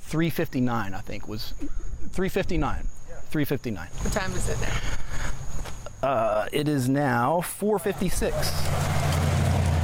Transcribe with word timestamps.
Three 0.00 0.30
fifty 0.30 0.60
nine, 0.60 0.94
I 0.94 1.00
think, 1.00 1.28
was 1.28 1.52
three 2.10 2.28
fifty 2.28 2.56
nine. 2.56 2.86
Three 3.30 3.44
fifty 3.44 3.70
nine. 3.70 3.88
What 4.00 4.12
time 4.12 4.32
is 4.32 4.48
it 4.48 4.58
now? 4.60 6.08
Uh, 6.08 6.46
it 6.52 6.66
is 6.68 6.88
now 6.88 7.40
four 7.42 7.78
fifty 7.78 8.08
six. 8.08 8.34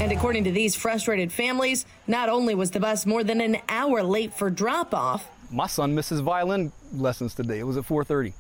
And 0.01 0.11
according 0.13 0.45
to 0.45 0.51
these 0.53 0.75
frustrated 0.75 1.31
families, 1.33 1.85
not 2.07 2.29
only 2.29 2.55
was 2.55 2.71
the 2.71 2.81
bus 2.81 3.07
more 3.07 3.23
than 3.23 3.41
an 3.41 3.59
hour 3.69 4.03
late 4.03 4.33
for 4.35 4.51
drop 4.51 4.95
off, 4.95 5.29
My 5.51 5.67
son 5.67 5.95
misses 5.95 6.21
violin 6.21 6.73
lessons 6.93 7.35
today. 7.35 7.59
It 7.59 7.65
was 7.65 7.77
at 7.77 7.85
four 7.85 8.03
thirty. 8.05 8.33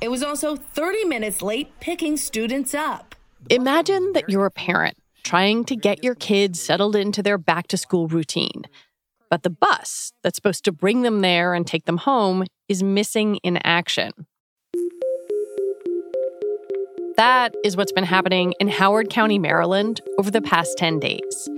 it 0.00 0.10
was 0.10 0.22
also 0.22 0.56
30 0.56 1.04
minutes 1.04 1.40
late 1.42 1.68
picking 1.80 2.16
students 2.16 2.74
up. 2.74 3.14
Imagine 3.50 4.12
that 4.12 4.28
you're 4.28 4.46
a 4.46 4.50
parent 4.50 4.96
trying 5.22 5.64
to 5.64 5.76
get 5.76 6.04
your 6.04 6.14
kids 6.14 6.60
settled 6.60 6.96
into 6.96 7.22
their 7.22 7.38
back 7.38 7.68
to 7.68 7.76
school 7.76 8.08
routine. 8.08 8.64
But 9.30 9.42
the 9.42 9.50
bus 9.50 10.12
that's 10.22 10.36
supposed 10.36 10.64
to 10.64 10.72
bring 10.72 11.02
them 11.02 11.20
there 11.20 11.54
and 11.54 11.66
take 11.66 11.86
them 11.86 11.96
home 11.98 12.44
is 12.68 12.82
missing 12.82 13.36
in 13.36 13.58
action. 13.64 14.12
That 17.16 17.54
is 17.64 17.76
what's 17.76 17.92
been 17.92 18.04
happening 18.04 18.54
in 18.58 18.68
Howard 18.68 19.10
County, 19.10 19.38
Maryland 19.38 20.00
over 20.18 20.30
the 20.30 20.42
past 20.42 20.76
10 20.78 20.98
days. 20.98 21.48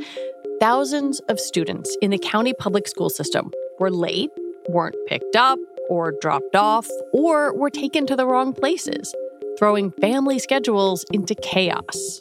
Thousands 0.60 1.20
of 1.28 1.40
students 1.40 1.96
in 2.00 2.10
the 2.10 2.18
county 2.18 2.52
public 2.52 2.86
school 2.86 3.10
system 3.10 3.50
were 3.78 3.90
late, 3.90 4.30
weren't 4.68 4.96
picked 5.06 5.36
up, 5.36 5.58
or 5.88 6.12
dropped 6.20 6.56
off, 6.56 6.88
or 7.12 7.56
were 7.56 7.70
taken 7.70 8.06
to 8.06 8.16
the 8.16 8.26
wrong 8.26 8.52
places, 8.52 9.14
throwing 9.58 9.90
family 10.00 10.38
schedules 10.38 11.04
into 11.12 11.34
chaos. 11.34 12.20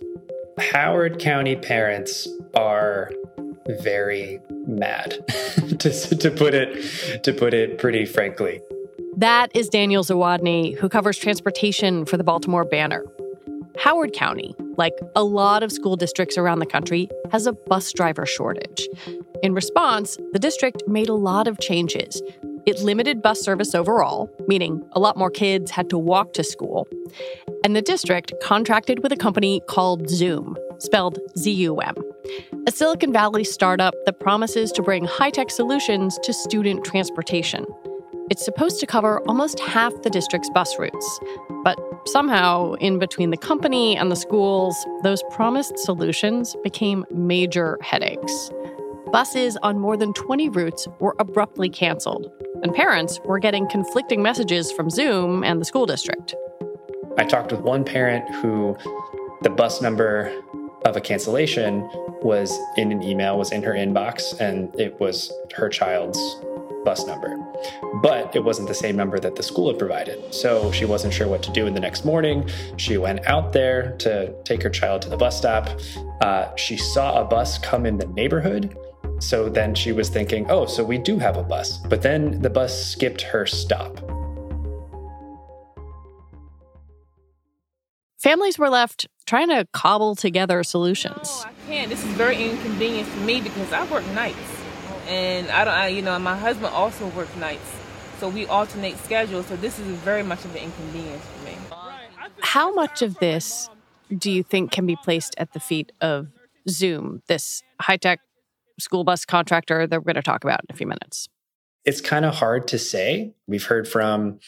Howard 0.59 1.19
County 1.19 1.55
parents 1.55 2.27
are 2.55 3.11
very 3.79 4.39
mad, 4.49 5.17
to, 5.79 5.89
to 5.91 6.31
put 6.31 6.53
it 6.53 7.23
to 7.23 7.33
put 7.33 7.53
it 7.53 7.77
pretty 7.77 8.05
frankly. 8.05 8.61
That 9.17 9.55
is 9.55 9.69
Daniel 9.69 10.03
Zawodny, 10.03 10.77
who 10.77 10.89
covers 10.89 11.17
transportation 11.17 12.05
for 12.05 12.17
the 12.17 12.23
Baltimore 12.23 12.65
Banner. 12.65 13.03
Howard 13.79 14.13
County, 14.13 14.55
like 14.77 14.93
a 15.15 15.23
lot 15.23 15.63
of 15.63 15.71
school 15.71 15.95
districts 15.95 16.37
around 16.37 16.59
the 16.59 16.65
country, 16.65 17.09
has 17.31 17.47
a 17.47 17.53
bus 17.53 17.91
driver 17.91 18.25
shortage. 18.25 18.87
In 19.41 19.53
response, 19.53 20.17
the 20.31 20.39
district 20.39 20.83
made 20.87 21.09
a 21.09 21.13
lot 21.13 21.47
of 21.47 21.59
changes. 21.59 22.21
It 22.65 22.79
limited 22.79 23.21
bus 23.21 23.41
service 23.41 23.75
overall, 23.75 24.29
meaning 24.47 24.87
a 24.93 24.99
lot 24.99 25.17
more 25.17 25.29
kids 25.29 25.71
had 25.71 25.89
to 25.89 25.97
walk 25.97 26.31
to 26.33 26.43
school. 26.45 26.87
And 27.65 27.75
the 27.75 27.81
district 27.81 28.33
contracted 28.41 29.03
with 29.03 29.11
a 29.11 29.17
company 29.17 29.61
called 29.67 30.09
Zum, 30.09 30.57
spelled 30.77 31.19
Z 31.37 31.51
U 31.51 31.79
M, 31.79 31.95
a 32.65 32.71
Silicon 32.71 33.11
Valley 33.11 33.43
startup 33.43 33.93
that 34.05 34.21
promises 34.21 34.71
to 34.73 34.81
bring 34.81 35.03
high 35.03 35.29
tech 35.29 35.51
solutions 35.51 36.17
to 36.23 36.31
student 36.31 36.85
transportation. 36.85 37.65
It's 38.29 38.45
supposed 38.45 38.79
to 38.79 38.85
cover 38.85 39.19
almost 39.27 39.59
half 39.59 39.93
the 40.01 40.09
district's 40.09 40.49
bus 40.51 40.79
routes. 40.79 41.19
But 41.65 41.77
somehow, 42.05 42.73
in 42.75 42.97
between 42.97 43.31
the 43.31 43.37
company 43.37 43.97
and 43.97 44.09
the 44.09 44.15
schools, 44.15 44.75
those 45.03 45.21
promised 45.31 45.77
solutions 45.79 46.55
became 46.63 47.05
major 47.11 47.77
headaches. 47.81 48.49
Buses 49.11 49.57
on 49.57 49.79
more 49.79 49.97
than 49.97 50.13
20 50.13 50.49
routes 50.49 50.87
were 50.99 51.15
abruptly 51.19 51.69
canceled, 51.69 52.31
and 52.63 52.73
parents 52.73 53.19
were 53.25 53.39
getting 53.39 53.67
conflicting 53.67 54.23
messages 54.23 54.71
from 54.71 54.89
Zum 54.89 55.43
and 55.43 55.61
the 55.61 55.65
school 55.65 55.85
district. 55.85 56.33
I 57.17 57.25
talked 57.25 57.51
with 57.51 57.61
one 57.61 57.83
parent 57.83 58.27
who 58.35 58.75
the 59.43 59.49
bus 59.49 59.81
number 59.81 60.33
of 60.85 60.95
a 60.95 61.01
cancellation 61.01 61.81
was 62.23 62.57
in 62.77 62.91
an 62.91 63.03
email, 63.03 63.37
was 63.37 63.51
in 63.51 63.61
her 63.63 63.73
inbox, 63.73 64.39
and 64.39 64.73
it 64.79 64.99
was 64.99 65.31
her 65.55 65.69
child's 65.69 66.19
bus 66.83 67.05
number. 67.05 67.37
But 68.01 68.35
it 68.35 68.43
wasn't 68.43 68.67
the 68.67 68.73
same 68.73 68.95
number 68.95 69.19
that 69.19 69.35
the 69.35 69.43
school 69.43 69.69
had 69.69 69.79
provided. 69.79 70.33
So 70.33 70.71
she 70.71 70.85
wasn't 70.85 71.13
sure 71.13 71.27
what 71.27 71.43
to 71.43 71.51
do 71.51 71.67
in 71.67 71.73
the 71.73 71.79
next 71.79 72.03
morning. 72.03 72.49
She 72.77 72.97
went 72.97 73.25
out 73.25 73.53
there 73.53 73.95
to 73.99 74.33
take 74.43 74.63
her 74.63 74.69
child 74.69 75.01
to 75.03 75.09
the 75.09 75.17
bus 75.17 75.37
stop. 75.37 75.69
Uh, 76.21 76.53
she 76.55 76.77
saw 76.77 77.21
a 77.21 77.25
bus 77.25 77.57
come 77.57 77.85
in 77.85 77.97
the 77.97 78.07
neighborhood. 78.07 78.75
So 79.23 79.47
then 79.47 79.73
she 79.73 79.93
was 79.93 80.09
thinking, 80.09 80.45
oh, 80.51 80.65
so 80.65 80.83
we 80.83 80.97
do 80.97 81.17
have 81.17 81.37
a 81.37 81.43
bus. 81.43 81.77
But 81.77 82.01
then 82.01 82.41
the 82.41 82.49
bus 82.49 82.91
skipped 82.91 83.21
her 83.21 83.45
stop. 83.45 83.99
Families 88.17 88.59
were 88.59 88.69
left 88.69 89.07
trying 89.25 89.49
to 89.49 89.65
cobble 89.71 90.15
together 90.15 90.63
solutions. 90.63 91.43
No, 91.43 91.49
I 91.49 91.53
can't. 91.67 91.89
This 91.89 92.03
is 92.03 92.11
very 92.11 92.41
inconvenient 92.41 93.07
for 93.07 93.19
me 93.21 93.41
because 93.41 93.71
I 93.73 93.85
work 93.91 94.05
nights, 94.07 94.37
and 95.07 95.49
I 95.49 95.65
don't. 95.65 95.73
I, 95.73 95.87
you 95.87 96.01
know, 96.01 96.17
my 96.19 96.37
husband 96.37 96.73
also 96.73 97.07
works 97.07 97.35
nights, 97.35 97.69
so 98.19 98.29
we 98.29 98.45
alternate 98.45 98.97
schedules. 98.99 99.47
So 99.47 99.55
this 99.57 99.77
is 99.77 99.87
very 99.99 100.23
much 100.23 100.45
of 100.45 100.51
an 100.55 100.63
inconvenience 100.63 101.23
for 101.25 101.45
me. 101.45 101.57
How 102.41 102.73
much 102.73 103.01
of 103.01 103.19
this 103.19 103.69
do 104.15 104.31
you 104.31 104.43
think 104.43 104.71
can 104.71 104.85
be 104.85 104.95
placed 105.03 105.35
at 105.37 105.51
the 105.53 105.59
feet 105.59 105.91
of 105.99 106.27
Zum, 106.69 107.21
this 107.27 107.61
high 107.81 107.97
tech 107.97 108.21
school 108.79 109.03
bus 109.03 109.25
contractor 109.25 109.87
that 109.87 109.99
we're 109.99 110.13
going 110.13 110.15
to 110.15 110.21
talk 110.21 110.43
about 110.43 110.61
in 110.67 110.73
a 110.73 110.77
few 110.77 110.87
minutes? 110.87 111.27
It's 111.85 112.01
kind 112.01 112.25
of 112.25 112.35
hard 112.35 112.67
to 112.69 112.79
say. 112.79 113.33
We've 113.47 113.65
heard 113.65 113.87
from 113.87 114.39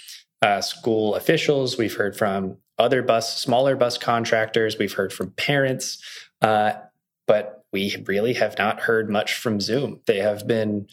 uh, 0.42 0.62
school 0.62 1.16
officials, 1.16 1.78
we've 1.78 1.96
heard 1.96 2.16
from 2.16 2.58
other 2.78 3.02
bus, 3.02 3.42
smaller 3.42 3.76
bus 3.76 3.98
contractors, 3.98 4.78
we've 4.78 4.94
heard 4.94 5.12
from 5.12 5.32
parents, 5.32 6.04
uh, 6.42 6.74
but 7.28 7.66
we 7.72 8.04
really 8.06 8.34
have 8.34 8.58
not 8.58 8.82
heard 8.82 9.10
much 9.10 9.34
from 9.34 9.60
Zum. 9.60 10.02
They 10.06 10.20
have 10.20 10.48
been 10.48 10.88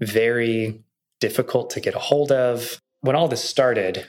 very 0.00 0.82
difficult 1.20 1.70
to 1.70 1.80
get 1.80 1.94
a 1.94 1.98
hold 1.98 2.32
of. 2.32 2.80
When 3.00 3.16
all 3.16 3.28
this 3.28 3.42
started, 3.42 4.06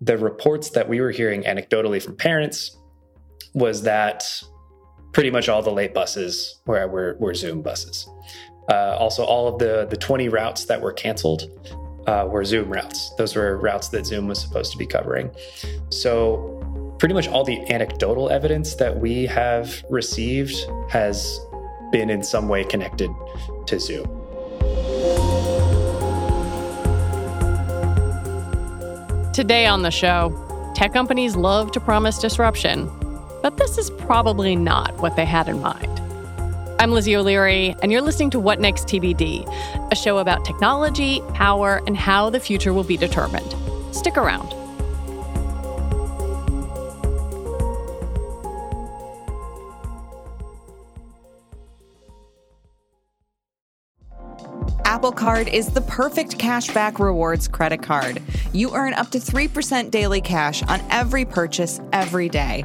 the 0.00 0.18
reports 0.18 0.70
that 0.70 0.88
we 0.88 1.00
were 1.00 1.10
hearing 1.10 1.44
anecdotally 1.44 2.02
from 2.02 2.16
parents 2.16 2.76
was 3.54 3.82
that 3.82 4.42
pretty 5.12 5.30
much 5.30 5.48
all 5.48 5.62
the 5.62 5.72
late 5.72 5.94
buses 5.94 6.60
were, 6.66 6.86
were, 6.88 7.16
were 7.20 7.34
Zum 7.34 7.62
buses. 7.62 8.08
Uh, 8.70 8.96
also, 8.98 9.24
all 9.24 9.48
of 9.48 9.58
the, 9.58 9.86
the 9.90 9.96
20 9.96 10.28
routes 10.28 10.64
that 10.66 10.80
were 10.80 10.92
canceled 10.92 11.50
uh, 12.06 12.26
were 12.28 12.44
Zum 12.44 12.70
routes. 12.70 13.14
Those 13.16 13.36
were 13.36 13.56
routes 13.58 13.88
that 13.88 14.06
Zum 14.06 14.26
was 14.26 14.40
supposed 14.40 14.72
to 14.72 14.78
be 14.78 14.86
covering. 14.86 15.30
So, 15.90 16.94
pretty 16.98 17.14
much 17.14 17.28
all 17.28 17.44
the 17.44 17.58
anecdotal 17.70 18.30
evidence 18.30 18.76
that 18.76 18.98
we 18.98 19.26
have 19.26 19.84
received 19.90 20.54
has 20.88 21.40
been 21.90 22.08
in 22.08 22.22
some 22.22 22.48
way 22.48 22.64
connected 22.64 23.10
to 23.66 23.78
Zum. 23.78 24.06
Today 29.32 29.66
on 29.66 29.82
the 29.82 29.90
show, 29.90 30.72
tech 30.74 30.92
companies 30.92 31.34
love 31.36 31.72
to 31.72 31.80
promise 31.80 32.18
disruption, 32.18 32.88
but 33.42 33.56
this 33.56 33.76
is 33.76 33.90
probably 33.90 34.54
not 34.54 34.96
what 34.98 35.16
they 35.16 35.24
had 35.24 35.48
in 35.48 35.60
mind. 35.60 36.00
I'm 36.78 36.92
Lizzie 36.92 37.16
O'Leary, 37.16 37.74
and 37.82 37.92
you're 37.92 38.00
listening 38.00 38.30
to 38.30 38.40
What 38.40 38.60
Next 38.60 38.86
TBD, 38.86 39.46
a 39.92 39.96
show 39.96 40.18
about 40.18 40.44
technology, 40.44 41.20
power, 41.34 41.82
and 41.86 41.96
how 41.96 42.30
the 42.30 42.40
future 42.40 42.72
will 42.72 42.84
be 42.84 42.96
determined. 42.96 43.54
Stick 43.94 44.16
around. 44.16 44.54
Apple 54.84 55.12
Card 55.12 55.48
is 55.48 55.68
the 55.68 55.80
perfect 55.80 56.38
cashback 56.38 57.00
rewards 57.00 57.48
credit 57.48 57.82
card. 57.82 58.22
You 58.52 58.74
earn 58.74 58.94
up 58.94 59.10
to 59.10 59.18
3% 59.18 59.90
daily 59.90 60.20
cash 60.20 60.62
on 60.64 60.80
every 60.90 61.24
purchase 61.24 61.80
every 61.92 62.28
day. 62.28 62.64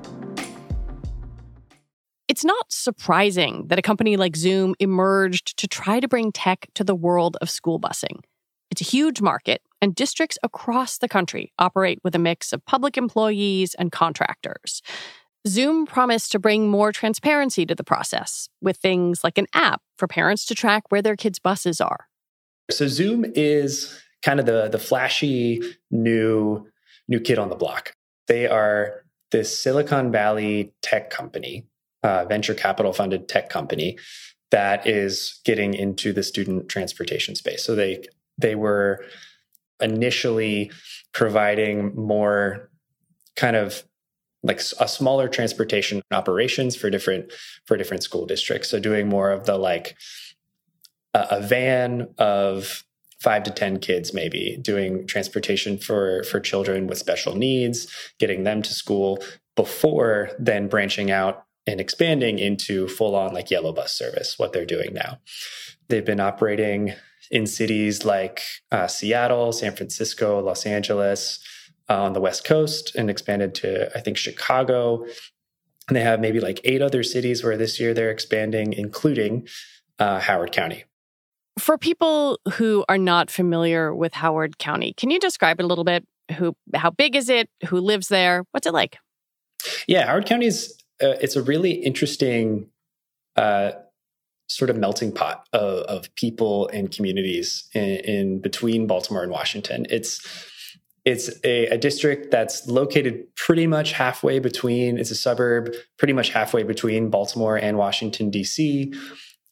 It's 2.31 2.45
not 2.45 2.71
surprising 2.71 3.65
that 3.67 3.77
a 3.77 3.81
company 3.81 4.15
like 4.15 4.37
Zum 4.37 4.73
emerged 4.79 5.57
to 5.57 5.67
try 5.67 5.99
to 5.99 6.07
bring 6.07 6.31
tech 6.31 6.65
to 6.75 6.83
the 6.85 6.95
world 6.95 7.35
of 7.41 7.49
school 7.49 7.77
busing. 7.77 8.21
It's 8.69 8.79
a 8.79 8.85
huge 8.85 9.19
market, 9.19 9.61
and 9.81 9.93
districts 9.93 10.37
across 10.41 10.97
the 10.97 11.09
country 11.09 11.51
operate 11.59 11.99
with 12.05 12.15
a 12.15 12.19
mix 12.19 12.53
of 12.53 12.65
public 12.65 12.95
employees 12.95 13.73
and 13.73 13.91
contractors. 13.91 14.81
Zum 15.45 15.85
promised 15.85 16.31
to 16.31 16.39
bring 16.39 16.69
more 16.69 16.93
transparency 16.93 17.65
to 17.65 17.75
the 17.75 17.83
process 17.83 18.47
with 18.61 18.77
things 18.77 19.25
like 19.25 19.37
an 19.37 19.47
app 19.53 19.81
for 19.97 20.07
parents 20.07 20.45
to 20.45 20.55
track 20.55 20.83
where 20.87 21.01
their 21.01 21.17
kids' 21.17 21.37
buses 21.37 21.81
are. 21.81 22.07
So, 22.69 22.87
Zum 22.87 23.25
is 23.35 24.01
kind 24.21 24.39
of 24.39 24.45
the 24.45 24.69
the 24.69 24.79
flashy 24.79 25.61
new 25.91 26.65
new 27.09 27.19
kid 27.19 27.39
on 27.39 27.49
the 27.49 27.55
block. 27.55 27.91
They 28.29 28.47
are 28.47 29.03
this 29.31 29.57
Silicon 29.61 30.13
Valley 30.13 30.71
tech 30.81 31.09
company, 31.09 31.65
uh, 32.03 32.25
venture 32.25 32.53
capital 32.53 32.93
funded 32.93 33.27
tech 33.27 33.49
company 33.49 33.97
that 34.51 34.85
is 34.85 35.39
getting 35.45 35.73
into 35.73 36.13
the 36.13 36.23
student 36.23 36.69
transportation 36.69 37.35
space. 37.35 37.63
So 37.63 37.75
they 37.75 38.03
they 38.37 38.55
were 38.55 39.03
initially 39.79 40.71
providing 41.13 41.95
more 41.95 42.69
kind 43.35 43.55
of 43.55 43.83
like 44.43 44.61
a 44.79 44.87
smaller 44.87 45.27
transportation 45.27 46.01
operations 46.11 46.75
for 46.75 46.89
different 46.89 47.31
for 47.65 47.77
different 47.77 48.03
school 48.03 48.25
districts 48.25 48.69
so 48.69 48.79
doing 48.79 49.07
more 49.07 49.31
of 49.31 49.45
the 49.45 49.57
like 49.57 49.95
a, 51.13 51.27
a 51.31 51.41
van 51.41 52.07
of 52.17 52.83
five 53.19 53.43
to 53.43 53.51
ten 53.51 53.79
kids 53.79 54.13
maybe 54.13 54.57
doing 54.61 55.05
transportation 55.07 55.77
for 55.77 56.23
for 56.23 56.39
children 56.39 56.87
with 56.87 56.97
special 56.97 57.35
needs 57.35 57.87
getting 58.19 58.43
them 58.43 58.61
to 58.61 58.73
school 58.73 59.19
before 59.55 60.31
then 60.39 60.67
branching 60.67 61.11
out 61.11 61.45
and 61.67 61.79
expanding 61.79 62.39
into 62.39 62.87
full 62.87 63.15
on 63.15 63.33
like 63.33 63.51
yellow 63.51 63.71
bus 63.71 63.93
service 63.93 64.37
what 64.37 64.53
they're 64.53 64.65
doing 64.65 64.93
now 64.93 65.19
they've 65.89 66.05
been 66.05 66.19
operating 66.19 66.93
in 67.29 67.45
cities 67.45 68.05
like 68.05 68.41
uh, 68.71 68.87
seattle 68.87 69.51
san 69.51 69.75
francisco 69.75 70.39
los 70.39 70.65
angeles 70.65 71.39
uh, 71.89 72.03
on 72.03 72.13
the 72.13 72.21
west 72.21 72.43
coast 72.43 72.95
and 72.95 73.09
expanded 73.09 73.53
to 73.53 73.95
i 73.97 74.01
think 74.01 74.17
chicago 74.17 75.05
and 75.87 75.97
they 75.97 76.03
have 76.03 76.19
maybe 76.19 76.39
like 76.39 76.61
eight 76.63 76.81
other 76.81 77.03
cities 77.03 77.43
where 77.43 77.57
this 77.57 77.79
year 77.79 77.93
they're 77.93 78.11
expanding 78.11 78.73
including 78.73 79.47
uh, 79.99 80.19
howard 80.19 80.51
county 80.51 80.85
for 81.59 81.77
people 81.77 82.39
who 82.53 82.85
are 82.87 82.97
not 82.97 83.29
familiar 83.29 83.93
with 83.93 84.13
Howard 84.13 84.57
County, 84.57 84.93
can 84.93 85.11
you 85.11 85.19
describe 85.19 85.59
it 85.59 85.63
a 85.63 85.67
little 85.67 85.83
bit? 85.83 86.05
Who, 86.37 86.55
how 86.73 86.91
big 86.91 87.15
is 87.15 87.29
it? 87.29 87.49
Who 87.67 87.79
lives 87.79 88.07
there? 88.07 88.43
What's 88.51 88.67
it 88.67 88.73
like? 88.73 88.97
Yeah, 89.87 90.07
Howard 90.07 90.25
County 90.25 90.47
is 90.47 90.80
uh, 91.01 91.17
it's 91.21 91.35
a 91.35 91.41
really 91.41 91.71
interesting 91.71 92.67
uh, 93.35 93.71
sort 94.47 94.69
of 94.69 94.77
melting 94.77 95.11
pot 95.11 95.47
of, 95.53 95.79
of 95.83 96.15
people 96.15 96.67
and 96.69 96.91
communities 96.91 97.69
in, 97.73 97.81
in, 97.83 98.41
between 98.41 98.85
Baltimore 98.85 99.23
and 99.23 99.31
Washington. 99.31 99.85
It's 99.89 100.19
it's 101.03 101.31
a, 101.43 101.65
a, 101.67 101.77
district 101.79 102.29
that's 102.29 102.67
located 102.67 103.35
pretty 103.35 103.65
much 103.65 103.91
halfway 103.93 104.37
between. 104.37 104.99
It's 104.99 105.09
a 105.09 105.15
suburb, 105.15 105.73
pretty 105.97 106.13
much 106.13 106.29
halfway 106.29 106.61
between 106.61 107.09
Baltimore 107.09 107.57
and 107.57 107.75
Washington 107.77 108.29
D.C. 108.29 108.93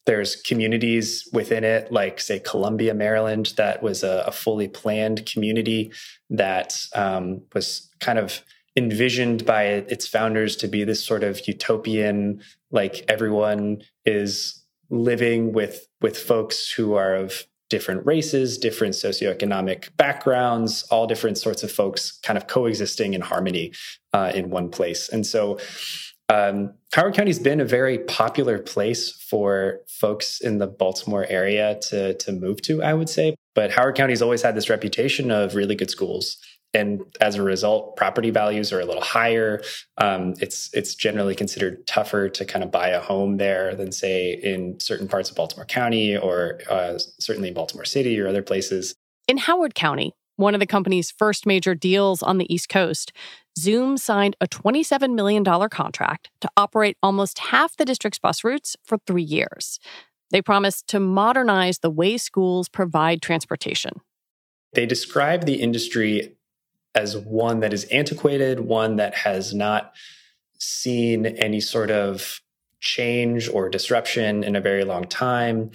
There's 0.05 0.35
communities 0.35 1.27
within 1.33 1.63
it, 1.63 1.91
like 1.91 2.19
say 2.19 2.39
Columbia, 2.39 2.93
Maryland, 2.93 3.53
that 3.57 3.81
was 3.81 4.03
a, 4.03 4.25
a 4.27 4.31
fully 4.31 4.67
planned 4.67 5.25
community 5.25 5.91
that 6.29 6.77
um, 6.93 7.41
was 7.55 7.89
kind 7.99 8.19
of 8.19 8.43
envisioned 8.75 9.45
by 9.45 9.63
its 9.63 10.07
founders 10.07 10.55
to 10.57 10.67
be 10.67 10.83
this 10.83 11.03
sort 11.03 11.23
of 11.23 11.47
utopian, 11.47 12.41
like 12.71 13.03
everyone 13.07 13.81
is 14.05 14.63
living 14.89 15.53
with 15.53 15.87
with 16.01 16.17
folks 16.17 16.71
who 16.71 16.93
are 16.93 17.15
of 17.15 17.45
different 17.69 18.05
races, 18.05 18.57
different 18.57 18.95
socioeconomic 18.95 19.95
backgrounds, 19.95 20.83
all 20.89 21.05
different 21.05 21.37
sorts 21.37 21.61
of 21.63 21.71
folks 21.71 22.19
kind 22.23 22.37
of 22.37 22.47
coexisting 22.47 23.13
in 23.13 23.21
harmony 23.21 23.71
uh, 24.13 24.31
in 24.33 24.49
one 24.49 24.69
place. 24.69 25.07
And 25.09 25.25
so 25.25 25.59
um, 26.29 26.73
Howard 26.93 27.15
County's 27.15 27.39
been 27.39 27.59
a 27.59 27.65
very 27.65 27.99
popular 27.99 28.59
place 28.59 29.11
for 29.11 29.81
folks 29.87 30.39
in 30.39 30.59
the 30.59 30.67
Baltimore 30.67 31.25
area 31.27 31.79
to 31.89 32.13
to 32.15 32.31
move 32.31 32.61
to, 32.63 32.83
I 32.83 32.93
would 32.93 33.09
say. 33.09 33.35
But 33.55 33.71
Howard 33.71 33.95
County's 33.95 34.21
always 34.21 34.43
had 34.43 34.55
this 34.55 34.69
reputation 34.69 35.31
of 35.31 35.55
really 35.55 35.75
good 35.75 35.89
schools, 35.89 36.37
and 36.73 37.01
as 37.19 37.35
a 37.35 37.41
result, 37.41 37.95
property 37.95 38.29
values 38.29 38.71
are 38.71 38.79
a 38.79 38.85
little 38.85 39.01
higher. 39.01 39.61
Um, 39.97 40.35
it's 40.39 40.69
it's 40.73 40.93
generally 40.95 41.35
considered 41.35 41.85
tougher 41.87 42.29
to 42.29 42.45
kind 42.45 42.63
of 42.63 42.71
buy 42.71 42.89
a 42.89 42.99
home 42.99 43.37
there 43.37 43.75
than 43.75 43.91
say 43.91 44.33
in 44.33 44.79
certain 44.79 45.07
parts 45.07 45.29
of 45.29 45.35
Baltimore 45.35 45.65
County 45.65 46.15
or 46.15 46.59
uh, 46.69 46.99
certainly 47.19 47.49
in 47.49 47.53
Baltimore 47.53 47.85
City 47.85 48.19
or 48.19 48.27
other 48.27 48.43
places. 48.43 48.93
In 49.27 49.37
Howard 49.37 49.73
County, 49.73 50.13
one 50.35 50.53
of 50.53 50.59
the 50.59 50.67
company's 50.67 51.11
first 51.11 51.45
major 51.45 51.75
deals 51.75 52.23
on 52.23 52.37
the 52.37 52.51
East 52.53 52.69
Coast, 52.69 53.11
Zum 53.57 53.97
signed 53.97 54.37
a 54.39 54.47
$27 54.47 55.13
million 55.13 55.43
contract 55.43 56.29
to 56.39 56.49
operate 56.55 56.97
almost 57.03 57.39
half 57.39 57.75
the 57.75 57.83
district's 57.83 58.19
bus 58.19 58.43
routes 58.43 58.77
for 58.85 58.97
three 59.05 59.23
years. 59.23 59.79
They 60.31 60.41
promised 60.41 60.87
to 60.87 60.99
modernize 60.99 61.79
the 61.79 61.89
way 61.89 62.17
schools 62.17 62.69
provide 62.69 63.21
transportation. 63.21 64.01
They 64.73 64.85
describe 64.85 65.45
the 65.45 65.55
industry 65.55 66.37
as 66.95 67.17
one 67.17 67.59
that 67.59 67.73
is 67.73 67.85
antiquated, 67.85 68.61
one 68.61 68.95
that 68.97 69.15
has 69.15 69.53
not 69.53 69.93
seen 70.59 71.25
any 71.25 71.59
sort 71.59 71.91
of 71.91 72.41
change 72.81 73.49
or 73.49 73.69
disruption 73.69 74.43
in 74.43 74.55
a 74.55 74.61
very 74.61 74.83
long 74.83 75.03
time 75.03 75.71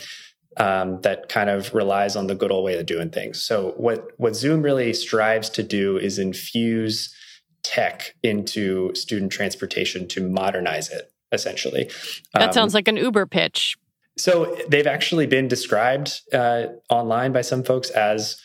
um, 0.57 1.01
that 1.03 1.29
kind 1.29 1.51
of 1.51 1.75
relies 1.75 2.17
on 2.17 2.27
the 2.27 2.35
good 2.35 2.51
old 2.51 2.65
way 2.65 2.79
of 2.79 2.87
doing 2.87 3.11
things. 3.11 3.43
So 3.43 3.75
what 3.77 4.09
what 4.19 4.37
Zum 4.37 4.63
really 4.63 4.93
strives 4.93 5.51
to 5.51 5.63
do 5.63 5.97
is 5.97 6.19
infuse 6.19 7.15
tech 7.63 8.15
into 8.23 8.95
student 8.95 9.33
transportation 9.33 10.07
to 10.09 10.29
modernize 10.29 10.91
it. 10.91 11.11
Essentially, 11.33 11.91
that 12.35 12.49
um, 12.49 12.53
sounds 12.53 12.75
like 12.75 12.87
an 12.87 12.97
Uber 12.97 13.27
pitch. 13.27 13.77
So 14.17 14.57
they've 14.69 14.87
actually 14.87 15.27
been 15.27 15.49
described 15.49 16.21
uh, 16.33 16.67
online 16.89 17.33
by 17.33 17.41
some 17.41 17.65
folks 17.65 17.91
as 17.91 18.37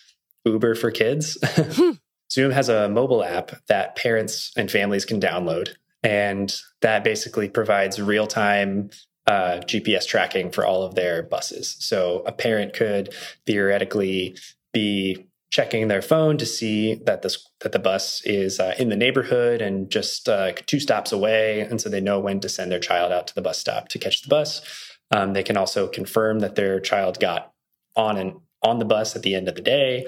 Uber 0.46 0.74
for 0.74 0.90
kids. 0.90 1.38
Zum 2.32 2.52
has 2.52 2.70
a 2.70 2.90
mobile 2.90 3.24
app 3.24 3.52
that 3.68 3.96
parents 3.96 4.52
and 4.56 4.70
families 4.70 5.06
can 5.06 5.20
download, 5.20 5.70
and 6.04 6.56
that 6.82 7.04
basically 7.04 7.50
provides 7.50 8.02
real 8.02 8.28
time 8.28 8.90
uh, 9.28 9.60
GPS 9.66 10.08
tracking 10.08 10.52
for 10.52 10.66
all 10.66 10.84
of 10.84 10.96
their 10.96 11.24
buses. 11.24 11.76
So 11.80 12.24
a 12.26 12.32
parent 12.32 12.74
could 12.74 13.14
theoretically 13.46 14.36
be 14.74 15.28
checking 15.52 15.88
their 15.88 16.02
phone 16.02 16.38
to 16.38 16.46
see 16.46 16.96
that 17.06 17.22
this 17.22 17.50
that 17.62 17.72
the 17.72 17.80
bus 17.80 18.22
is 18.24 18.60
uh, 18.60 18.76
in 18.78 18.90
the 18.90 18.96
neighborhood 18.96 19.62
and 19.62 19.90
just 19.90 20.30
uh, 20.30 20.52
two 20.66 20.80
stops 20.80 21.12
away, 21.12 21.62
and 21.62 21.82
so 21.82 21.90
they 21.90 22.02
know 22.02 22.20
when 22.20 22.40
to 22.40 22.50
send 22.50 22.72
their 22.72 22.80
child 22.80 23.12
out 23.12 23.28
to 23.28 23.36
the 23.36 23.42
bus 23.42 23.58
stop 23.60 23.90
to 23.90 24.00
catch 24.00 24.22
the 24.22 24.30
bus. 24.30 24.62
Um, 25.12 25.34
they 25.34 25.44
can 25.44 25.58
also 25.58 25.88
confirm 25.88 26.40
that 26.40 26.56
their 26.56 26.80
child 26.80 27.20
got 27.20 27.52
on 27.96 28.18
and 28.18 28.34
on 28.62 28.80
the 28.80 28.86
bus 28.86 29.16
at 29.16 29.24
the 29.24 29.34
end 29.36 29.48
of 29.48 29.56
the 29.56 29.62
day. 29.62 30.06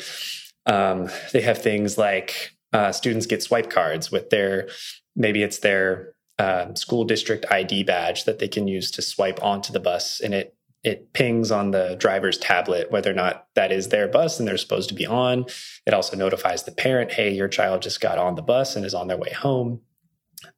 Um, 0.65 1.09
they 1.33 1.41
have 1.41 1.61
things 1.61 1.97
like 1.97 2.55
uh, 2.73 2.91
students 2.91 3.25
get 3.25 3.43
swipe 3.43 3.69
cards 3.69 4.11
with 4.11 4.29
their 4.29 4.69
maybe 5.15 5.43
it's 5.43 5.59
their 5.59 6.13
uh, 6.39 6.73
school 6.73 7.03
district 7.03 7.45
ID 7.51 7.83
badge 7.83 8.23
that 8.25 8.39
they 8.39 8.47
can 8.47 8.67
use 8.67 8.91
to 8.91 9.01
swipe 9.01 9.41
onto 9.43 9.73
the 9.73 9.79
bus, 9.79 10.19
and 10.19 10.33
it 10.33 10.55
it 10.83 11.13
pings 11.13 11.51
on 11.51 11.71
the 11.71 11.95
driver's 11.99 12.39
tablet 12.39 12.89
whether 12.91 13.11
or 13.11 13.13
not 13.13 13.45
that 13.53 13.71
is 13.71 13.89
their 13.89 14.07
bus 14.07 14.39
and 14.39 14.47
they're 14.47 14.57
supposed 14.57 14.89
to 14.89 14.95
be 14.95 15.05
on. 15.05 15.45
It 15.85 15.93
also 15.93 16.17
notifies 16.17 16.63
the 16.63 16.71
parent, 16.71 17.11
"Hey, 17.11 17.31
your 17.31 17.47
child 17.47 17.81
just 17.81 18.01
got 18.01 18.17
on 18.17 18.35
the 18.35 18.41
bus 18.41 18.75
and 18.75 18.85
is 18.85 18.95
on 18.95 19.07
their 19.07 19.17
way 19.17 19.31
home." 19.31 19.81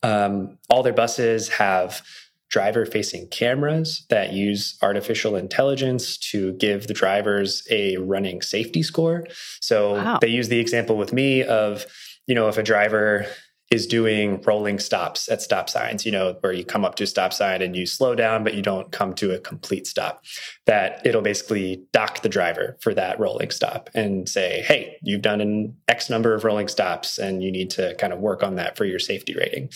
Um, 0.01 0.60
all 0.70 0.84
their 0.84 0.94
buses 0.94 1.50
have 1.50 2.01
driver 2.54 2.86
facing 2.86 3.28
cameras 3.30 4.06
that 4.12 4.32
use 4.32 4.78
artificial 4.84 5.36
intelligence 5.36 6.18
to 6.18 6.54
give 6.54 6.86
the 6.86 6.94
drivers 6.94 7.64
a 7.72 7.98
running 7.98 8.44
safety 8.44 8.84
score. 8.84 9.26
So 9.60 9.96
wow. 9.96 10.20
they 10.22 10.28
use 10.28 10.50
the 10.50 10.60
example 10.60 10.96
with 10.96 11.12
me 11.12 11.42
of, 11.42 11.88
you 12.28 12.36
know, 12.36 12.50
if 12.50 12.60
a 12.60 12.64
driver 12.64 13.26
is 13.74 13.88
doing 13.88 14.39
rolling 14.44 14.77
stops 14.77 15.27
at 15.30 15.42
stop 15.42 15.68
signs, 15.68 16.06
you 16.06 16.12
know, 16.12 16.38
where 16.42 16.53
you 16.53 16.63
come 16.63 16.86
up 16.86 16.94
to 16.94 17.06
a 17.06 17.08
stop 17.08 17.34
sign 17.34 17.60
and 17.60 17.75
you 17.75 17.88
slow 17.88 18.13
down, 18.13 18.44
but 18.44 18.53
you 18.53 18.62
don't 18.62 18.92
come 18.92 19.15
to 19.15 19.32
a 19.32 19.39
complete 19.39 19.88
stop. 19.88 20.24
That 20.68 21.03
it'll 21.03 21.24
basically 21.24 21.84
dock 21.92 22.22
the 22.22 22.30
driver 22.30 22.77
for 22.82 22.94
that 22.94 23.20
rolling 23.20 23.50
stop 23.50 23.89
and 23.96 24.30
say, 24.30 24.63
hey, 24.68 24.98
you've 25.01 25.24
done 25.24 25.42
an 25.42 25.75
X 25.88 26.08
number 26.08 26.36
of 26.36 26.44
rolling 26.44 26.68
stops 26.68 27.18
and 27.18 27.42
you 27.42 27.51
need 27.51 27.72
to 27.72 27.96
kind 27.96 28.13
of 28.13 28.20
work 28.20 28.44
on 28.44 28.58
that 28.58 28.77
for 28.77 28.86
your 28.86 29.00
safety 29.00 29.34
rating. 29.34 29.70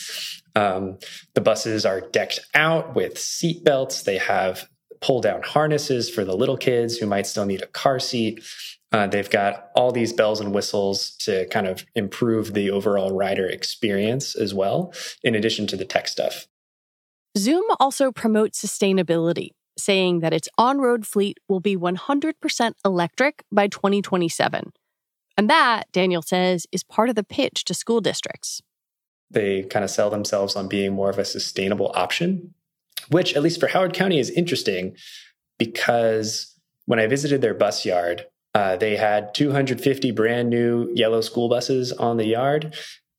Um, 0.55 0.99
the 1.33 1.41
buses 1.41 1.83
are 1.83 2.01
decked 2.01 2.39
out 2.53 2.93
with 2.93 3.17
seat 3.17 3.63
belts. 3.63 4.03
They 4.03 4.19
have 4.19 4.69
pull 5.01 5.21
down 5.21 5.41
harnesses 5.41 6.07
for 6.07 6.23
the 6.23 6.35
little 6.35 6.57
kids 6.57 6.97
who 6.97 7.07
might 7.07 7.25
still 7.25 7.45
need 7.45 7.63
a 7.63 7.67
car 7.67 7.99
seat. 7.99 8.43
Uh, 8.91 9.07
they've 9.07 9.29
got 9.29 9.69
all 9.75 9.91
these 9.91 10.13
bells 10.13 10.39
and 10.39 10.53
whistles 10.53 11.11
to 11.17 11.45
kind 11.47 11.67
of 11.67 11.85
improve 11.93 12.53
the 12.53 12.71
overall 12.71 13.11
rider 13.11 13.45
experience 13.45 14.35
as 14.35 14.53
well, 14.53 14.93
in 15.23 15.35
addition 15.35 15.67
to 15.67 15.75
the 15.75 15.85
tech 15.85 16.07
stuff. 16.07 16.47
Zum 17.37 17.63
also 17.79 18.11
promotes 18.11 18.63
sustainability, 18.63 19.49
saying 19.77 20.21
that 20.21 20.33
its 20.33 20.47
on 20.57 20.79
road 20.79 21.05
fleet 21.05 21.37
will 21.49 21.59
be 21.59 21.75
100% 21.75 22.71
electric 22.85 23.43
by 23.51 23.67
2027. 23.67 24.71
And 25.37 25.49
that, 25.49 25.91
Daniel 25.91 26.21
says, 26.21 26.65
is 26.71 26.83
part 26.83 27.09
of 27.09 27.15
the 27.15 27.23
pitch 27.23 27.63
to 27.65 27.73
school 27.73 28.01
districts. 28.01 28.61
They 29.29 29.63
kind 29.63 29.83
of 29.83 29.91
sell 29.91 30.09
themselves 30.09 30.55
on 30.55 30.67
being 30.67 30.93
more 30.93 31.09
of 31.09 31.19
a 31.19 31.25
sustainable 31.25 31.91
option, 31.93 32.53
which, 33.09 33.35
at 33.35 33.43
least 33.43 33.59
for 33.59 33.67
Howard 33.67 33.93
County, 33.93 34.17
is 34.17 34.29
interesting 34.31 34.95
because 35.59 36.55
when 36.85 36.99
I 36.99 37.07
visited 37.07 37.41
their 37.41 37.53
bus 37.53 37.85
yard, 37.85 38.25
Uh, 38.57 38.75
they 38.75 38.95
had 38.95 39.35
250 39.35 40.09
brand 40.09 40.49
new 40.49 40.89
yellow 40.95 41.21
school 41.21 41.47
buses 41.47 41.91
on 41.91 42.17
the 42.17 42.25
yard, 42.25 42.75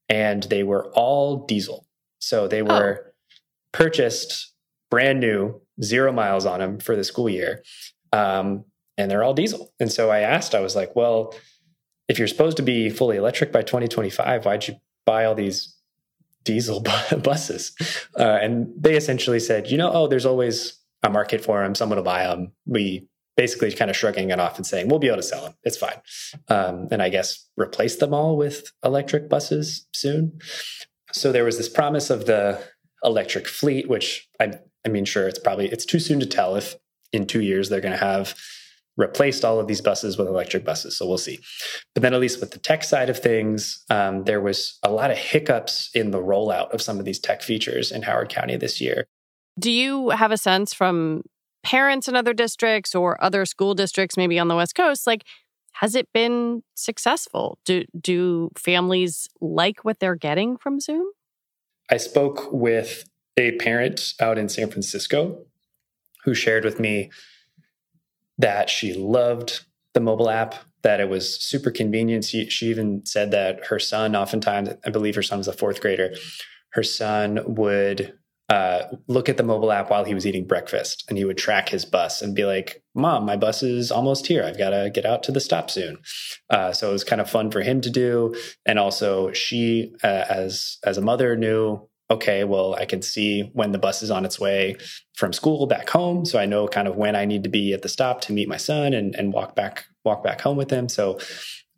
and 0.09 0.42
they 0.42 0.64
were 0.64 0.90
all 0.95 1.47
diesel. 1.47 1.87
So 2.18 2.49
they 2.49 2.61
were 2.61 3.07
oh. 3.07 3.11
purchased 3.71 4.52
brand 4.90 5.21
new, 5.21 5.61
zero 5.80 6.11
miles 6.11 6.45
on 6.45 6.59
them 6.59 6.80
for 6.80 6.97
the 6.97 7.04
school 7.04 7.28
year. 7.28 7.62
Um, 8.12 8.64
and 8.97 9.09
they're 9.09 9.23
all 9.23 9.33
diesel. 9.33 9.73
And 9.78 9.92
so 9.92 10.11
I 10.11 10.23
asked, 10.23 10.57
I 10.57 10.61
was 10.61 10.75
like, 10.75 10.97
well, 10.97 11.33
if 12.09 12.18
you're 12.18 12.26
supposed 12.26 12.57
to 12.57 12.64
be 12.64 12.90
fully 12.90 13.16
electric 13.16 13.52
by 13.52 13.62
2025, 13.62 14.45
why'd 14.45 14.66
you 14.66 14.75
buy 15.07 15.25
all 15.25 15.37
these 15.37 15.73
diesel 16.42 16.80
buses? 17.23 17.76
Uh, 18.18 18.38
and 18.42 18.73
they 18.76 18.97
essentially 18.97 19.38
said, 19.38 19.71
you 19.71 19.78
know, 19.78 19.92
oh, 19.92 20.09
there's 20.09 20.26
always 20.26 20.83
a 21.04 21.11
market 21.11 21.45
for 21.45 21.62
them. 21.62 21.76
Someone 21.76 21.99
will 21.99 22.02
buy 22.02 22.26
them. 22.26 22.50
We 22.66 23.07
basically 23.38 23.71
kind 23.71 23.88
of 23.88 23.97
shrugging 23.97 24.30
it 24.30 24.40
off 24.40 24.57
and 24.57 24.66
saying, 24.66 24.88
we'll 24.88 24.99
be 24.99 25.07
able 25.07 25.16
to 25.16 25.23
sell 25.23 25.45
them. 25.45 25.54
It's 25.62 25.76
fine. 25.76 26.00
Um, 26.49 26.88
and 26.90 27.00
I 27.00 27.09
guess 27.09 27.49
replace 27.57 27.95
them 27.97 28.12
all 28.12 28.37
with 28.37 28.73
electric 28.85 29.28
buses 29.28 29.87
soon. 29.95 30.40
So 31.12 31.30
there 31.30 31.45
was 31.45 31.57
this 31.57 31.68
promise 31.68 32.11
of 32.11 32.26
the 32.26 32.61
electric 33.04 33.47
fleet, 33.47 33.88
which 33.88 34.28
I, 34.40 34.54
I 34.85 34.88
mean, 34.88 35.04
sure, 35.04 35.28
it's 35.28 35.38
probably, 35.38 35.68
it's 35.68 35.87
too 35.87 36.00
soon 36.00 36.18
to 36.18 36.26
tell 36.26 36.57
if 36.57 36.75
in 37.12 37.26
two 37.26 37.40
years 37.40 37.68
they're 37.68 37.80
going 37.80 37.97
to 37.97 38.04
have 38.04 38.35
replaced 38.97 39.45
all 39.45 39.61
of 39.61 39.68
these 39.68 39.80
buses 39.80 40.18
with 40.18 40.26
electric 40.26 40.64
buses. 40.64 40.99
So 40.99 41.07
we'll 41.07 41.16
see. 41.16 41.38
But 41.95 42.02
then, 42.02 42.14
at 42.14 42.21
least 42.21 42.40
with 42.40 42.50
the 42.50 42.59
tech 42.59 42.83
side 42.83 43.09
of 43.09 43.21
things, 43.21 43.85
um, 43.88 44.25
there 44.25 44.40
was 44.40 44.80
a 44.83 44.90
lot 44.90 45.12
of 45.12 45.16
hiccups 45.16 45.90
in 45.95 46.11
the 46.11 46.18
rollout 46.18 46.75
of 46.75 46.83
some 46.83 46.99
of 46.99 47.04
these 47.04 47.21
tech 47.21 47.42
features 47.42 47.92
in 47.92 48.02
Howard 48.02 48.30
County 48.30 48.57
this 48.57 48.80
year. 48.80 49.07
Do 49.57 49.71
you 49.71 50.11
have 50.11 50.33
a 50.33 50.37
sense 50.37 50.75
from 50.75 51.23
parents 51.62 52.09
in 52.09 52.17
other 52.17 52.33
districts 52.33 52.95
or 52.95 53.23
other 53.23 53.45
school 53.45 53.75
districts, 53.75 54.17
maybe 54.17 54.38
on 54.38 54.49
the 54.49 54.57
West 54.57 54.75
Coast, 54.75 55.07
like, 55.07 55.25
has 55.73 55.95
it 55.95 56.09
been 56.12 56.62
successful? 56.75 57.59
Do 57.65 57.85
do 58.00 58.50
families 58.57 59.29
like 59.41 59.85
what 59.85 60.00
they're 60.00 60.17
getting 60.17 60.57
from 60.57 60.81
Zum? 60.81 61.12
I 61.91 61.97
spoke 61.97 62.53
with 62.53 63.05
a 63.37 63.53
parent 63.53 64.15
out 64.21 64.38
in 64.38 64.49
San 64.49 64.71
Francisco 64.71 65.45
who 66.25 66.35
shared 66.35 66.65
with 66.65 66.81
me 66.81 67.11
that 68.38 68.69
she 68.69 68.93
loved 68.93 69.65
the 69.95 70.00
mobile 70.00 70.31
app, 70.31 70.55
that 70.83 71.00
it 71.00 71.09
was 71.09 71.41
super 71.41 71.71
convenient. 71.71 72.25
She, 72.25 72.50
she 72.50 72.67
even 72.67 73.07
said 73.07 73.31
that 73.31 73.67
her 73.67 73.79
son, 73.79 74.15
oftentimes, 74.15 74.71
I 74.85 74.91
believe 74.91 75.15
her 75.15 75.23
son 75.23 75.38
was 75.38 75.49
a 75.49 75.53
fourth 75.53 75.81
grader, 75.81 76.15
her 76.71 76.83
son 76.83 77.41
would 77.47 78.19
uh, 78.49 78.85
look 79.09 79.28
at 79.28 79.37
the 79.37 79.43
mobile 79.43 79.71
app 79.71 79.90
while 79.90 80.05
he 80.05 80.14
was 80.14 80.26
eating 80.26 80.47
breakfast 80.47 81.05
and 81.09 81.19
he 81.19 81.25
would 81.25 81.37
track 81.37 81.69
his 81.69 81.85
bus 81.85 82.23
and 82.23 82.35
be 82.35 82.47
like, 82.47 82.83
Mom, 82.95 83.26
my 83.26 83.37
bus 83.37 83.62
is 83.62 83.93
almost 83.93 84.26
here. 84.26 84.43
I've 84.43 84.59
got 84.59 84.71
to 84.71 84.90
get 84.93 85.05
out 85.05 85.23
to 85.25 85.33
the 85.33 85.40
stop 85.40 85.71
soon. 85.71 85.99
Uh, 86.49 86.73
so 86.73 86.88
it 86.88 86.93
was 86.93 87.05
kind 87.05 87.21
of 87.21 87.28
fun 87.28 87.50
for 87.50 87.61
him 87.61 87.81
to 87.83 87.90
do. 87.90 88.35
And 88.64 88.78
also, 88.78 89.33
she, 89.33 89.93
uh, 90.02 90.25
as, 90.31 90.78
as 90.85 90.97
a 90.97 91.02
mother, 91.02 91.37
knew 91.37 91.88
okay, 92.11 92.45
well, 92.45 92.75
I 92.75 92.87
can 92.87 93.02
see 93.02 93.50
when 93.52 93.73
the 93.73 93.78
bus 93.78 94.02
is 94.02 94.11
on 94.11 94.25
its 94.25 94.40
way 94.40 94.76
from 95.14 95.35
school 95.35 95.67
back 95.67 95.90
home. 95.90 96.25
So 96.25 96.38
I 96.38 96.47
know 96.47 96.67
kind 96.67 96.88
of 96.88 96.97
when 96.97 97.14
I 97.14 97.26
need 97.26 97.43
to 97.43 97.50
be 97.50 97.75
at 97.75 97.83
the 97.83 97.88
stop 97.90 98.23
to 98.23 98.33
meet 98.33 98.49
my 98.49 98.57
son 98.57 98.95
and, 98.95 99.14
and 99.14 99.33
walk 99.33 99.55
back, 99.55 99.85
walk 100.05 100.25
back 100.25 100.40
home 100.40 100.57
with 100.57 100.71
him. 100.71 100.88
So 100.88 101.19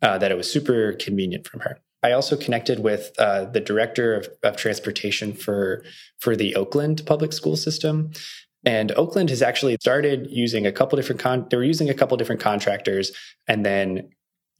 uh, 0.01 0.17
that 0.19 0.31
it 0.31 0.37
was 0.37 0.49
super 0.49 0.93
convenient 0.93 1.47
from 1.47 1.59
her. 1.61 1.79
I 2.03 2.11
also 2.11 2.35
connected 2.35 2.79
with 2.79 3.11
uh, 3.19 3.45
the 3.45 3.59
director 3.59 4.15
of, 4.15 4.29
of 4.43 4.57
transportation 4.57 5.33
for 5.33 5.83
for 6.19 6.35
the 6.35 6.55
Oakland 6.55 7.03
public 7.05 7.33
school 7.33 7.55
system, 7.55 8.11
and 8.65 8.91
Oakland 8.93 9.29
has 9.29 9.41
actually 9.41 9.77
started 9.79 10.27
using 10.29 10.65
a 10.65 10.71
couple 10.71 10.95
different 10.95 11.21
con. 11.21 11.47
They 11.49 11.57
were 11.57 11.63
using 11.63 11.89
a 11.89 11.93
couple 11.93 12.17
different 12.17 12.41
contractors, 12.41 13.11
and 13.47 13.65
then 13.65 14.09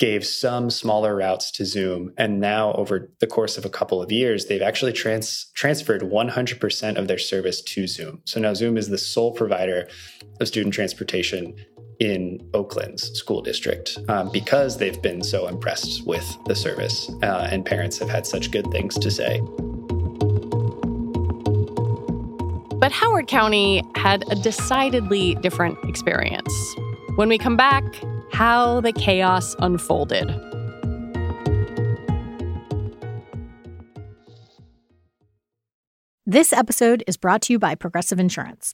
gave 0.02 0.26
some 0.26 0.72
smaller 0.72 1.16
routes 1.16 1.52
to 1.52 1.64
Zum. 1.64 2.12
And 2.18 2.40
now, 2.40 2.74
over 2.74 3.12
the 3.20 3.28
course 3.28 3.56
of 3.56 3.66
a 3.66 3.70
couple 3.70 4.02
of 4.02 4.12
years, 4.12 4.48
they've 4.48 4.60
actually 4.60 4.94
trans- 4.94 5.52
transferred 5.54 6.02
100% 6.02 6.98
of 6.98 7.08
their 7.08 7.20
service 7.20 7.62
to 7.62 7.86
Zum. 7.86 8.20
So 8.26 8.40
now 8.40 8.56
Zum 8.56 8.78
is 8.78 8.90
the 8.90 8.98
sole 8.98 9.32
provider 9.32 9.88
of 10.40 10.48
student 10.48 10.74
transportation 10.74 11.54
in 12.02 12.42
Oakland's 12.56 13.12
school 13.12 13.44
district 13.44 14.00
um, 14.10 14.32
because 14.32 14.76
they've 14.78 15.00
been 15.04 15.22
so 15.24 15.48
impressed 15.48 16.06
with 16.08 16.36
the 16.48 16.56
service 16.56 17.12
uh, 17.22 17.48
and 17.52 17.64
parents 17.64 18.00
have 18.00 18.10
had 18.10 18.26
such 18.26 18.50
good 18.50 18.66
things 18.72 18.96
to 18.96 19.12
say. 19.12 19.40
But 22.80 22.92
Howard 22.92 23.28
County 23.28 23.84
had 23.94 24.24
a 24.32 24.36
decidedly 24.36 25.36
different 25.36 25.78
experience. 25.84 26.52
When 27.18 27.30
we 27.30 27.38
come 27.38 27.56
back, 27.56 27.84
how 28.34 28.82
the 28.82 28.94
chaos 28.94 29.56
unfolded. 29.60 30.28
This 36.26 36.52
episode 36.52 37.04
is 37.06 37.18
brought 37.18 37.44
to 37.44 37.54
you 37.54 37.60
by 37.60 37.76
Progressive 37.76 38.20
Insurance. 38.20 38.74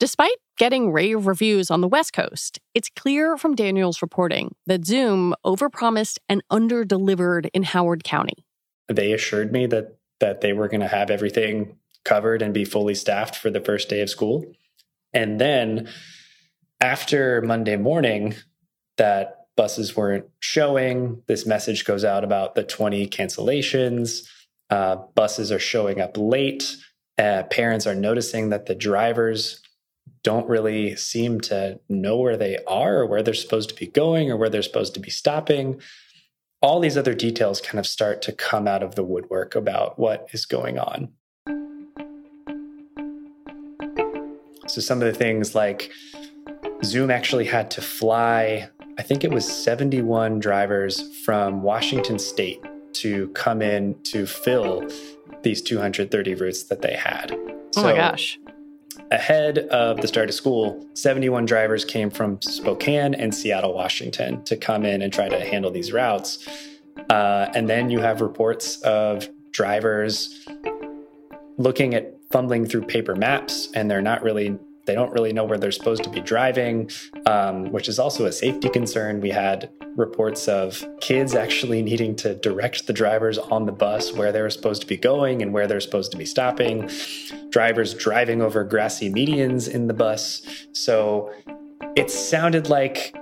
Despite 0.00 0.36
getting 0.58 0.92
rave 0.92 1.26
reviews 1.26 1.70
on 1.70 1.80
the 1.80 1.88
West 1.88 2.12
Coast, 2.12 2.58
it's 2.74 2.90
clear 2.96 3.36
from 3.36 3.54
Daniel's 3.54 4.02
reporting 4.02 4.54
that 4.66 4.84
Zum 4.84 5.34
overpromised 5.46 6.18
and 6.28 6.42
underdelivered 6.50 7.48
in 7.54 7.62
Howard 7.62 8.02
County. 8.02 8.44
They 8.88 9.12
assured 9.12 9.52
me 9.52 9.66
that 9.66 9.96
that 10.20 10.40
they 10.40 10.52
were 10.52 10.68
going 10.68 10.80
to 10.80 10.88
have 10.88 11.10
everything 11.10 11.76
covered 12.04 12.42
and 12.42 12.54
be 12.54 12.64
fully 12.64 12.94
staffed 12.94 13.36
for 13.36 13.50
the 13.50 13.60
first 13.60 13.88
day 13.88 14.00
of 14.00 14.10
school. 14.10 14.44
And 15.12 15.40
then 15.40 15.88
after 16.80 17.40
Monday 17.42 17.76
morning, 17.76 18.34
that 18.96 19.46
buses 19.56 19.96
weren't 19.96 20.26
showing. 20.40 21.22
This 21.26 21.46
message 21.46 21.84
goes 21.84 22.04
out 22.04 22.24
about 22.24 22.54
the 22.54 22.64
20 22.64 23.08
cancellations. 23.08 24.26
Uh, 24.70 24.96
buses 25.14 25.52
are 25.52 25.58
showing 25.58 26.00
up 26.00 26.16
late. 26.16 26.76
Uh, 27.16 27.44
parents 27.44 27.86
are 27.86 27.94
noticing 27.94 28.50
that 28.50 28.66
the 28.66 28.74
drivers 28.74 29.63
don't 30.24 30.48
really 30.48 30.96
seem 30.96 31.38
to 31.38 31.78
know 31.88 32.16
where 32.16 32.36
they 32.36 32.58
are 32.66 32.96
or 32.96 33.06
where 33.06 33.22
they're 33.22 33.34
supposed 33.34 33.68
to 33.68 33.74
be 33.74 33.86
going 33.86 34.30
or 34.30 34.36
where 34.36 34.48
they're 34.48 34.62
supposed 34.62 34.94
to 34.94 35.00
be 35.00 35.10
stopping. 35.10 35.80
All 36.60 36.80
these 36.80 36.96
other 36.96 37.14
details 37.14 37.60
kind 37.60 37.78
of 37.78 37.86
start 37.86 38.22
to 38.22 38.32
come 38.32 38.66
out 38.66 38.82
of 38.82 38.94
the 38.94 39.04
woodwork 39.04 39.54
about 39.54 39.98
what 39.98 40.26
is 40.32 40.46
going 40.46 40.78
on. 40.78 41.10
So, 44.66 44.80
some 44.80 45.02
of 45.02 45.06
the 45.06 45.16
things 45.16 45.54
like 45.54 45.92
Zum 46.82 47.10
actually 47.10 47.44
had 47.44 47.70
to 47.72 47.82
fly, 47.82 48.70
I 48.98 49.02
think 49.02 49.24
it 49.24 49.30
was 49.30 49.46
71 49.46 50.40
drivers 50.40 51.02
from 51.18 51.62
Washington 51.62 52.18
state 52.18 52.64
to 52.94 53.28
come 53.28 53.60
in 53.60 54.00
to 54.04 54.24
fill 54.24 54.88
these 55.42 55.60
230 55.60 56.34
routes 56.34 56.64
that 56.64 56.80
they 56.80 56.94
had. 56.94 57.36
So, 57.72 57.82
oh 57.82 57.84
my 57.84 57.94
gosh. 57.94 58.38
Ahead 59.10 59.58
of 59.58 60.00
the 60.00 60.08
start 60.08 60.28
of 60.28 60.34
school, 60.34 60.86
71 60.94 61.46
drivers 61.46 61.84
came 61.84 62.10
from 62.10 62.40
Spokane 62.40 63.14
and 63.14 63.34
Seattle, 63.34 63.74
Washington 63.74 64.42
to 64.44 64.56
come 64.56 64.84
in 64.84 65.02
and 65.02 65.12
try 65.12 65.28
to 65.28 65.40
handle 65.44 65.70
these 65.70 65.92
routes. 65.92 66.46
Uh, 67.10 67.50
and 67.54 67.68
then 67.68 67.90
you 67.90 68.00
have 68.00 68.20
reports 68.20 68.80
of 68.82 69.28
drivers 69.50 70.46
looking 71.58 71.94
at 71.94 72.14
fumbling 72.30 72.66
through 72.66 72.82
paper 72.82 73.14
maps 73.14 73.68
and 73.74 73.90
they're 73.90 74.02
not 74.02 74.22
really 74.22 74.58
they 74.86 74.94
don't 74.94 75.12
really 75.12 75.32
know 75.32 75.44
where 75.44 75.58
they're 75.58 75.72
supposed 75.72 76.04
to 76.04 76.10
be 76.10 76.20
driving, 76.20 76.90
um, 77.26 77.72
which 77.72 77.88
is 77.88 77.98
also 77.98 78.26
a 78.26 78.32
safety 78.32 78.68
concern. 78.68 79.20
We 79.20 79.30
had 79.30 79.70
reports 79.96 80.48
of 80.48 80.84
kids 81.00 81.34
actually 81.34 81.82
needing 81.82 82.16
to 82.16 82.34
direct 82.34 82.86
the 82.86 82.92
drivers 82.92 83.38
on 83.38 83.66
the 83.66 83.72
bus 83.72 84.12
where 84.12 84.32
they 84.32 84.42
were 84.42 84.50
supposed 84.50 84.82
to 84.82 84.86
be 84.86 84.96
going 84.96 85.42
and 85.42 85.52
where 85.52 85.66
they're 85.66 85.80
supposed 85.80 86.10
to 86.12 86.18
be 86.18 86.26
stopping, 86.26 86.90
drivers 87.50 87.94
driving 87.94 88.42
over 88.42 88.64
grassy 88.64 89.10
medians 89.10 89.68
in 89.68 89.86
the 89.86 89.94
bus. 89.94 90.42
So 90.72 91.32
it 91.96 92.10
sounded 92.10 92.68
like 92.68 93.16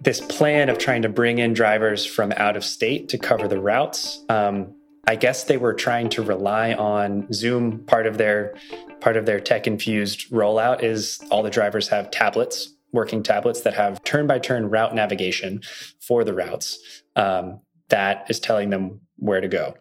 this 0.00 0.20
plan 0.20 0.70
of 0.70 0.78
trying 0.78 1.02
to 1.02 1.08
bring 1.08 1.38
in 1.38 1.52
drivers 1.52 2.06
from 2.06 2.32
out 2.32 2.56
of 2.56 2.64
state 2.64 3.08
to 3.10 3.18
cover 3.18 3.46
the 3.46 3.60
routes. 3.60 4.24
Um, 4.28 4.74
I 5.06 5.16
guess 5.16 5.44
they 5.44 5.56
were 5.56 5.74
trying 5.74 6.08
to 6.10 6.22
rely 6.22 6.72
on 6.72 7.30
Zum. 7.32 7.80
Part 7.80 8.06
of 8.06 8.16
their 8.16 8.54
part 9.00 9.16
of 9.16 9.26
their 9.26 9.40
tech 9.40 9.66
infused 9.66 10.30
rollout 10.30 10.82
is 10.82 11.20
all 11.30 11.42
the 11.42 11.50
drivers 11.50 11.88
have 11.88 12.10
tablets, 12.10 12.72
working 12.92 13.22
tablets 13.22 13.62
that 13.62 13.74
have 13.74 14.02
turn 14.04 14.26
by 14.26 14.38
turn 14.38 14.68
route 14.68 14.94
navigation 14.94 15.60
for 16.00 16.24
the 16.24 16.34
routes 16.34 17.02
um, 17.16 17.60
that 17.88 18.26
is 18.28 18.40
telling 18.40 18.70
them 18.70 19.00
where 19.16 19.40
to 19.40 19.48
go. 19.48 19.74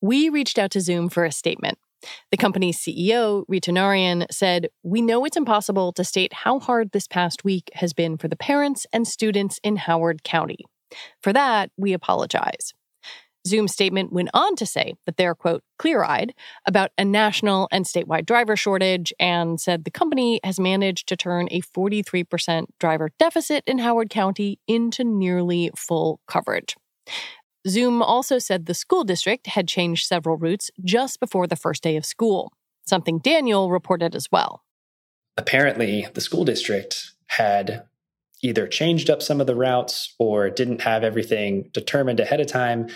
We 0.00 0.28
reached 0.28 0.58
out 0.58 0.70
to 0.72 0.80
Zum 0.80 1.08
for 1.08 1.24
a 1.24 1.32
statement. 1.32 1.78
The 2.30 2.36
company's 2.36 2.78
CEO, 2.78 3.44
Ritu 3.50 3.72
Narayan, 3.72 4.26
said, 4.30 4.68
We 4.82 5.00
know 5.00 5.24
it's 5.24 5.36
impossible 5.36 5.92
to 5.94 6.04
state 6.04 6.32
how 6.32 6.60
hard 6.60 6.92
this 6.92 7.08
past 7.08 7.44
week 7.44 7.70
has 7.74 7.92
been 7.92 8.18
for 8.18 8.28
the 8.28 8.36
parents 8.36 8.86
and 8.92 9.08
students 9.08 9.58
in 9.62 9.76
Howard 9.76 10.22
County. 10.22 10.58
For 11.22 11.32
that, 11.32 11.70
we 11.76 11.92
apologize. 11.92 12.72
Zum's 13.46 13.72
statement 13.72 14.12
went 14.12 14.30
on 14.34 14.56
to 14.56 14.66
say 14.66 14.94
that 15.06 15.16
they're, 15.16 15.34
quote, 15.34 15.62
clear 15.78 16.02
eyed 16.02 16.34
about 16.66 16.90
a 16.98 17.04
national 17.04 17.68
and 17.70 17.84
statewide 17.84 18.26
driver 18.26 18.56
shortage 18.56 19.12
and 19.20 19.60
said 19.60 19.84
the 19.84 19.90
company 19.90 20.40
has 20.42 20.58
managed 20.58 21.08
to 21.08 21.16
turn 21.16 21.48
a 21.50 21.60
43% 21.60 22.66
driver 22.80 23.10
deficit 23.18 23.62
in 23.66 23.78
Howard 23.78 24.10
County 24.10 24.58
into 24.66 25.04
nearly 25.04 25.70
full 25.76 26.20
coverage. 26.26 26.76
Zum 27.68 28.02
also 28.02 28.38
said 28.38 28.66
the 28.66 28.74
school 28.74 29.04
district 29.04 29.48
had 29.48 29.68
changed 29.68 30.06
several 30.06 30.36
routes 30.36 30.70
just 30.84 31.20
before 31.20 31.46
the 31.46 31.56
first 31.56 31.82
day 31.82 31.96
of 31.96 32.04
school, 32.04 32.52
something 32.86 33.18
Daniel 33.18 33.70
reported 33.70 34.14
as 34.14 34.30
well. 34.30 34.62
Apparently, 35.36 36.06
the 36.14 36.20
school 36.20 36.44
district 36.44 37.12
had 37.28 37.84
either 38.42 38.66
changed 38.66 39.10
up 39.10 39.22
some 39.22 39.40
of 39.40 39.46
the 39.46 39.54
routes 39.54 40.14
or 40.18 40.48
didn't 40.50 40.82
have 40.82 41.02
everything 41.02 41.68
determined 41.72 42.20
ahead 42.20 42.40
of 42.40 42.46
time 42.46 42.88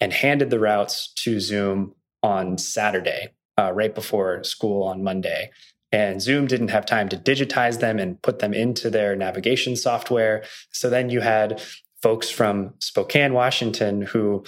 and 0.00 0.12
handed 0.12 0.50
the 0.50 0.60
routes 0.60 1.12
to 1.14 1.40
Zum 1.40 1.94
on 2.22 2.58
Saturday, 2.58 3.28
uh, 3.58 3.72
right 3.72 3.94
before 3.94 4.42
school 4.44 4.82
on 4.82 5.04
Monday. 5.04 5.50
And 5.92 6.20
Zum 6.20 6.46
didn't 6.46 6.68
have 6.68 6.86
time 6.86 7.08
to 7.10 7.16
digitize 7.16 7.78
them 7.78 7.98
and 8.00 8.20
put 8.20 8.40
them 8.40 8.52
into 8.52 8.90
their 8.90 9.14
navigation 9.14 9.76
software. 9.76 10.42
So 10.72 10.90
then 10.90 11.08
you 11.08 11.20
had 11.20 11.62
folks 12.02 12.28
from 12.28 12.74
Spokane, 12.80 13.32
Washington, 13.32 14.02
who 14.02 14.44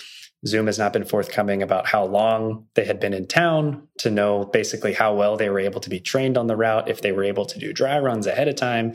Zum 0.46 0.66
has 0.66 0.78
not 0.78 0.92
been 0.92 1.04
forthcoming 1.04 1.62
about 1.62 1.86
how 1.86 2.04
long 2.04 2.66
they 2.74 2.84
had 2.84 2.98
been 2.98 3.14
in 3.14 3.26
town 3.26 3.86
to 3.98 4.10
know 4.10 4.44
basically 4.44 4.92
how 4.92 5.14
well 5.14 5.36
they 5.36 5.48
were 5.48 5.60
able 5.60 5.80
to 5.80 5.88
be 5.88 6.00
trained 6.00 6.36
on 6.36 6.48
the 6.48 6.56
route, 6.56 6.88
if 6.88 7.00
they 7.00 7.12
were 7.12 7.24
able 7.24 7.46
to 7.46 7.58
do 7.58 7.72
dry 7.72 7.98
runs 7.98 8.26
ahead 8.26 8.48
of 8.48 8.56
time, 8.56 8.92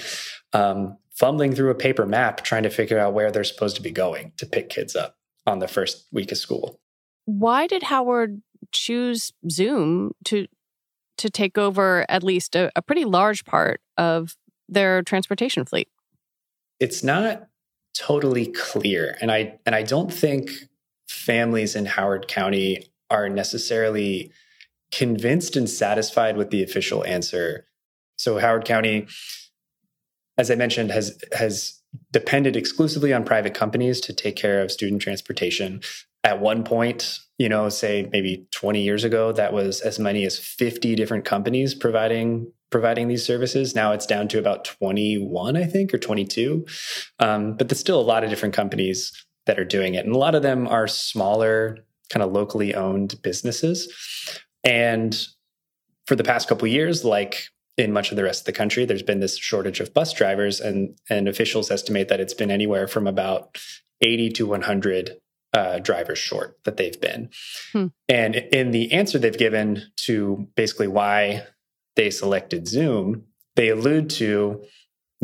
um, 0.54 0.98
fumbling 1.12 1.56
through 1.56 1.72
a 1.72 1.76
paper 1.76 2.06
map, 2.06 2.44
trying 2.44 2.64
to 2.64 2.70
figure 2.70 3.00
out 3.00 3.14
where 3.14 3.32
they're 3.32 3.44
supposed 3.44 3.78
to 3.78 3.82
be 3.82 3.92
going 3.92 4.34
to 4.38 4.46
pick 4.46 4.70
kids 4.70 4.96
up 4.96 5.16
on 5.46 5.60
the 5.60 5.68
first 5.68 6.08
week 6.12 6.32
of 6.32 6.38
school. 6.38 6.80
Why 7.26 7.68
did 7.68 7.84
Howard 7.84 8.42
choose 8.72 9.32
Zum 9.50 10.14
to 10.26 10.48
to 11.18 11.30
take 11.30 11.58
over 11.58 12.06
at 12.10 12.24
least 12.24 12.56
a, 12.56 12.72
a 12.76 12.82
pretty 12.82 13.06
large 13.06 13.46
part 13.46 13.82
of 13.98 14.36
their 14.68 15.04
transportation 15.04 15.66
fleet? 15.66 15.88
It's 16.80 17.04
not 17.04 17.48
totally 17.94 18.48
clear. 18.48 19.18
And 19.22 19.32
I 19.32 19.60
and 19.66 19.76
I 19.76 19.84
don't 19.84 20.12
think 20.12 20.50
families 21.08 21.76
in 21.76 21.86
Howard 21.86 22.28
County 22.28 22.92
are 23.10 23.30
necessarily 23.30 24.32
convinced 24.92 25.56
and 25.56 25.70
satisfied 25.70 26.38
with 26.38 26.50
the 26.50 26.64
official 26.64 27.06
answer. 27.06 27.66
So 28.18 28.40
Howard 28.40 28.66
County 28.66 29.08
as 30.38 30.50
I 30.50 30.56
mentioned 30.56 30.92
has 30.92 31.18
has 31.34 31.81
depended 32.12 32.56
exclusively 32.56 33.14
on 33.14 33.24
private 33.24 33.54
companies 33.54 34.00
to 34.02 34.14
take 34.14 34.36
care 34.36 34.62
of 34.62 34.72
student 34.72 35.02
transportation. 35.02 35.82
At 36.24 36.40
one 36.40 36.64
point, 36.64 37.20
you 37.38 37.50
know, 37.50 37.70
say 37.70 38.08
maybe 38.12 38.46
20 38.52 38.82
years 38.82 39.04
ago, 39.04 39.32
that 39.32 39.54
was 39.54 39.82
as 39.82 40.00
many 40.00 40.26
as 40.26 40.38
50 40.38 40.96
different 40.96 41.26
companies 41.26 41.74
providing 41.74 42.52
providing 42.70 43.10
these 43.10 43.26
services. 43.26 43.76
Now 43.76 43.92
it's 43.92 44.06
down 44.06 44.30
to 44.30 44.40
about 44.40 44.64
21, 44.64 45.58
I 45.58 45.66
think, 45.66 45.94
or 45.94 45.98
22. 45.98 46.66
Um, 47.20 47.58
but 47.58 47.68
there's 47.68 47.82
still 47.82 48.00
a 48.00 48.02
lot 48.02 48.24
of 48.24 48.30
different 48.30 48.56
companies 48.56 49.12
that 49.46 49.60
are 49.60 49.66
doing 49.66 49.96
it. 49.96 50.06
And 50.06 50.16
a 50.16 50.18
lot 50.18 50.36
of 50.36 50.42
them 50.42 50.68
are 50.68 50.88
smaller, 50.88 51.80
kind 52.10 52.24
of 52.24 52.32
locally 52.32 52.74
owned 52.74 53.16
businesses. 53.22 53.92
And 54.64 55.18
for 56.08 56.16
the 56.16 56.24
past 56.24 56.48
couple 56.48 56.68
years, 56.68 57.04
like 57.04 57.44
in 57.82 57.92
much 57.92 58.12
of 58.12 58.16
the 58.16 58.24
rest 58.24 58.42
of 58.42 58.46
the 58.46 58.52
country, 58.54 58.86
there's 58.86 59.04
been 59.04 59.20
this 59.20 59.38
shortage 59.38 59.80
of 59.80 59.94
bus 59.94 60.14
drivers, 60.14 60.60
and, 60.60 60.98
and 61.10 61.28
officials 61.28 61.72
estimate 61.72 62.08
that 62.08 62.20
it's 62.20 62.34
been 62.34 62.52
anywhere 62.52 62.88
from 62.88 63.08
about 63.08 63.58
80 64.02 64.30
to 64.32 64.48
100 64.48 65.18
uh, 65.54 65.80
drivers 65.80 66.18
short 66.18 66.58
that 66.64 66.78
they've 66.78 67.00
been. 67.02 67.30
Hmm. 67.74 67.88
And 68.08 68.36
in 68.36 68.72
the 68.72 68.94
answer 68.94 69.20
they've 69.20 69.38
given 69.38 69.84
to 70.06 70.48
basically 70.56 70.88
why 70.88 71.46
they 71.96 72.10
selected 72.10 72.68
Zum, 72.68 73.26
they 73.56 73.70
allude 73.70 74.10
to 74.12 74.64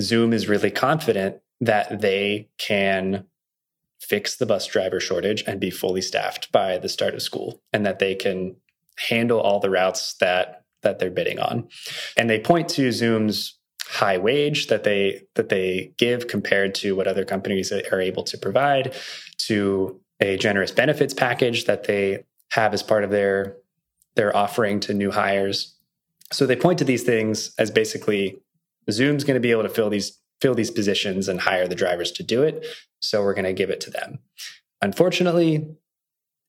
Zum 0.02 0.34
is 0.34 0.50
really 0.50 0.72
confident 0.72 1.38
that 1.62 2.02
they 2.02 2.50
can 2.58 3.26
fix 4.02 4.36
the 4.36 4.46
bus 4.46 4.68
driver 4.68 5.00
shortage 5.00 5.44
and 5.48 5.60
be 5.60 5.72
fully 5.72 6.02
staffed 6.02 6.52
by 6.52 6.78
the 6.78 6.90
start 6.90 7.14
of 7.14 7.22
school 7.22 7.62
and 7.74 7.86
that 7.86 8.00
they 8.00 8.14
can 8.14 8.56
handle 9.10 9.40
all 9.40 9.60
the 9.60 9.70
routes 9.70 10.16
that 10.20 10.66
that 10.84 11.00
they're 11.00 11.10
bidding 11.10 11.40
on. 11.40 11.68
And 12.16 12.30
they 12.30 12.40
point 12.40 12.70
to 12.70 12.92
Zum's 12.92 13.58
high 13.82 14.18
wage 14.18 14.68
that 14.68 14.84
they 14.84 15.24
that 15.36 15.50
they 15.50 15.94
give 15.98 16.28
compared 16.28 16.76
to 16.76 16.96
what 16.96 17.08
other 17.08 17.24
companies 17.24 17.72
are 17.72 18.02
able 18.02 18.24
to 18.24 18.38
provide 18.38 18.94
to 19.38 20.00
a 20.20 20.36
generous 20.38 20.72
benefits 20.72 21.14
package 21.14 21.66
that 21.66 21.86
they 21.86 22.26
have 22.52 22.74
as 22.74 22.84
part 22.84 23.06
of 23.06 23.12
their 23.12 23.56
their 24.16 24.36
offering 24.36 24.82
to 24.82 24.94
new 24.94 25.10
hires 25.10 25.78
so 26.32 26.46
they 26.46 26.56
point 26.56 26.80
to 26.80 26.86
these 26.86 27.04
things 27.04 27.54
as 27.58 27.72
basically 27.72 28.42
Zum's 28.92 29.24
going 29.24 29.36
to 29.36 29.42
be 29.42 29.52
able 29.52 29.64
to 29.64 29.70
fill 29.70 29.90
these 29.90 30.20
fill 30.42 30.54
these 30.54 30.72
positions 30.72 31.28
and 31.28 31.40
hire 31.40 31.68
the 31.68 31.76
drivers 31.76 32.12
to 32.12 32.24
do 32.24 32.44
it. 32.44 32.66
So 33.00 33.24
we're 33.24 33.34
going 33.34 33.46
to 33.46 33.54
give 33.54 33.72
it 33.72 33.82
to 33.82 33.90
them. 33.90 34.20
Unfortunately, 34.82 35.68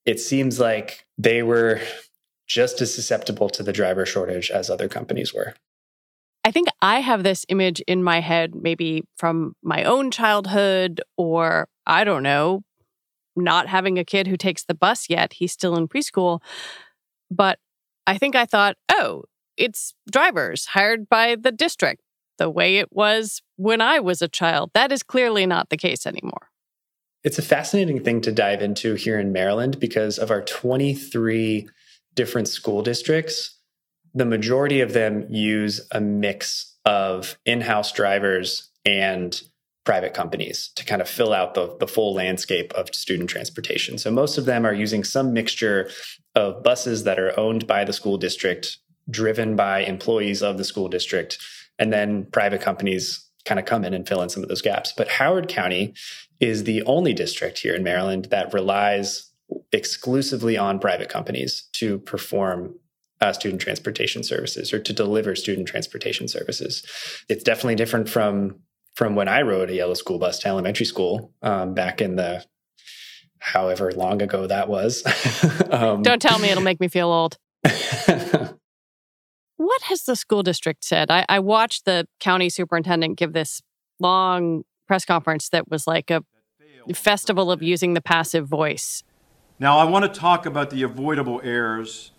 it 0.04 0.20
seems 0.20 0.60
like 0.60 1.06
they 1.16 1.42
were 1.42 1.80
just 2.48 2.80
as 2.80 2.94
susceptible 2.94 3.48
to 3.50 3.62
the 3.62 3.72
driver 3.72 4.06
shortage 4.06 4.50
as 4.50 4.70
other 4.70 4.88
companies 4.88 5.32
were. 5.34 5.54
I 6.44 6.50
think 6.50 6.68
I 6.80 7.00
have 7.00 7.22
this 7.22 7.44
image 7.48 7.80
in 7.80 8.02
my 8.02 8.20
head, 8.20 8.54
maybe 8.54 9.04
from 9.16 9.54
my 9.62 9.84
own 9.84 10.10
childhood, 10.10 11.02
or 11.16 11.68
I 11.86 12.04
don't 12.04 12.22
know, 12.22 12.62
not 13.36 13.68
having 13.68 13.98
a 13.98 14.04
kid 14.04 14.26
who 14.26 14.36
takes 14.36 14.64
the 14.64 14.74
bus 14.74 15.10
yet. 15.10 15.34
He's 15.34 15.52
still 15.52 15.76
in 15.76 15.88
preschool. 15.88 16.40
But 17.30 17.58
I 18.06 18.16
think 18.16 18.34
I 18.34 18.46
thought, 18.46 18.76
oh, 18.90 19.24
it's 19.58 19.94
drivers 20.10 20.66
hired 20.66 21.08
by 21.08 21.36
the 21.36 21.52
district, 21.52 22.00
the 22.38 22.48
way 22.48 22.78
it 22.78 22.88
was 22.90 23.42
when 23.56 23.82
I 23.82 23.98
was 23.98 24.22
a 24.22 24.28
child. 24.28 24.70
That 24.72 24.90
is 24.90 25.02
clearly 25.02 25.44
not 25.44 25.68
the 25.68 25.76
case 25.76 26.06
anymore. 26.06 26.48
It's 27.24 27.38
a 27.38 27.42
fascinating 27.42 28.02
thing 28.02 28.20
to 28.22 28.32
dive 28.32 28.62
into 28.62 28.94
here 28.94 29.18
in 29.18 29.32
Maryland 29.32 29.80
because 29.80 30.18
of 30.18 30.30
our 30.30 30.40
23 30.40 31.68
different 32.18 32.48
school 32.48 32.82
districts, 32.82 33.54
the 34.12 34.24
majority 34.24 34.80
of 34.80 34.92
them 34.92 35.24
use 35.30 35.80
a 35.92 36.00
mix 36.00 36.76
of 36.84 37.38
in 37.46 37.60
house 37.60 37.92
drivers 37.92 38.70
and 38.84 39.40
private 39.84 40.14
companies 40.14 40.72
to 40.74 40.84
kind 40.84 41.00
of 41.00 41.08
fill 41.08 41.32
out 41.32 41.54
the, 41.54 41.76
the 41.78 41.86
full 41.86 42.12
landscape 42.12 42.72
of 42.72 42.92
student 42.92 43.30
transportation. 43.30 43.98
So 43.98 44.10
most 44.10 44.36
of 44.36 44.46
them 44.46 44.66
are 44.66 44.74
using 44.74 45.04
some 45.04 45.32
mixture 45.32 45.90
of 46.34 46.64
buses 46.64 47.04
that 47.04 47.20
are 47.20 47.38
owned 47.38 47.68
by 47.68 47.84
the 47.84 47.92
school 47.92 48.18
district 48.18 48.78
driven 49.08 49.54
by 49.54 49.84
employees 49.84 50.42
of 50.42 50.58
the 50.58 50.64
school 50.64 50.88
district. 50.88 51.38
And 51.78 51.92
then 51.92 52.26
private 52.32 52.60
companies 52.60 53.24
kind 53.44 53.60
of 53.60 53.64
come 53.64 53.84
in 53.84 53.94
and 53.94 54.06
fill 54.08 54.22
in 54.22 54.28
some 54.28 54.42
of 54.42 54.48
those 54.48 54.60
gaps. 54.60 54.92
But 54.96 55.08
Howard 55.08 55.46
County 55.46 55.94
is 56.40 56.64
the 56.64 56.82
only 56.82 57.14
district 57.14 57.58
here 57.58 57.76
in 57.76 57.84
Maryland 57.84 58.26
that 58.26 58.52
relies 58.52 59.27
exclusively 59.72 60.56
on 60.56 60.78
private 60.78 61.08
companies 61.08 61.68
to 61.72 61.98
perform 62.00 62.74
uh, 63.20 63.32
student 63.32 63.60
transportation 63.60 64.22
services 64.22 64.72
or 64.72 64.78
to 64.78 64.92
deliver 64.92 65.34
student 65.34 65.66
transportation 65.66 66.28
services. 66.28 66.84
It's 67.28 67.42
definitely 67.42 67.76
different 67.76 68.08
from 68.08 68.60
from 68.94 69.14
when 69.14 69.28
I 69.28 69.42
rode 69.42 69.70
a 69.70 69.74
yellow 69.74 69.94
school 69.94 70.18
bus 70.18 70.40
to 70.40 70.48
elementary 70.48 70.86
school 70.86 71.32
um, 71.42 71.72
back 71.74 72.00
in 72.00 72.16
the 72.16 72.44
however 73.38 73.92
long 73.92 74.22
ago 74.22 74.46
that 74.46 74.68
was. 74.68 75.04
um, 75.70 76.02
Don't 76.02 76.20
tell 76.20 76.38
me 76.40 76.48
it'll 76.48 76.64
make 76.64 76.80
me 76.80 76.88
feel 76.88 77.08
old. 77.08 77.38
What 79.58 79.82
has 79.82 80.04
the 80.04 80.14
school 80.14 80.44
district 80.44 80.84
said? 80.84 81.10
I, 81.10 81.26
I 81.28 81.40
watched 81.40 81.84
the 81.84 82.06
county 82.20 82.48
superintendent 82.48 83.18
give 83.18 83.32
this 83.32 83.60
long 83.98 84.62
press 84.86 85.04
conference 85.04 85.48
that 85.50 85.68
was 85.68 85.86
like 85.86 86.12
a 86.12 86.22
festival 86.94 87.50
of 87.50 87.60
using 87.60 87.94
the 87.94 88.00
passive 88.00 88.46
voice. 88.46 89.02
Now, 89.60 89.78
I 89.78 89.84
want 89.84 90.04
to 90.04 90.20
talk 90.20 90.46
about 90.46 90.70
the 90.70 90.84
avoidable 90.84 91.40
errors 91.42 92.12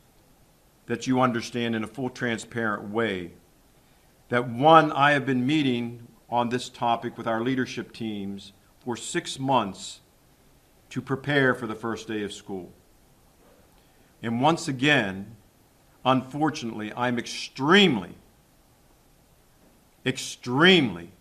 that 0.87 1.07
you 1.07 1.21
understand 1.21 1.73
in 1.73 1.83
a 1.83 1.87
full, 1.87 2.09
transparent 2.09 2.89
way. 2.89 3.31
That 4.27 4.49
one, 4.49 4.91
I 4.91 5.11
have 5.11 5.25
been 5.25 5.47
meeting 5.47 6.07
on 6.29 6.49
this 6.49 6.67
topic 6.67 7.17
with 7.17 7.27
our 7.27 7.41
leadership 7.41 7.93
teams 7.93 8.51
for 8.83 8.97
six 8.97 9.39
months 9.39 10.01
to 10.89 11.01
prepare 11.01 11.55
for 11.55 11.65
the 11.65 11.75
first 11.75 12.07
day 12.07 12.23
of 12.23 12.33
school. 12.33 12.73
And 14.21 14.41
once 14.41 14.67
again, 14.67 15.37
unfortunately, 16.03 16.91
I'm 16.95 17.17
extremely, 17.17 18.15
extremely 20.05 21.11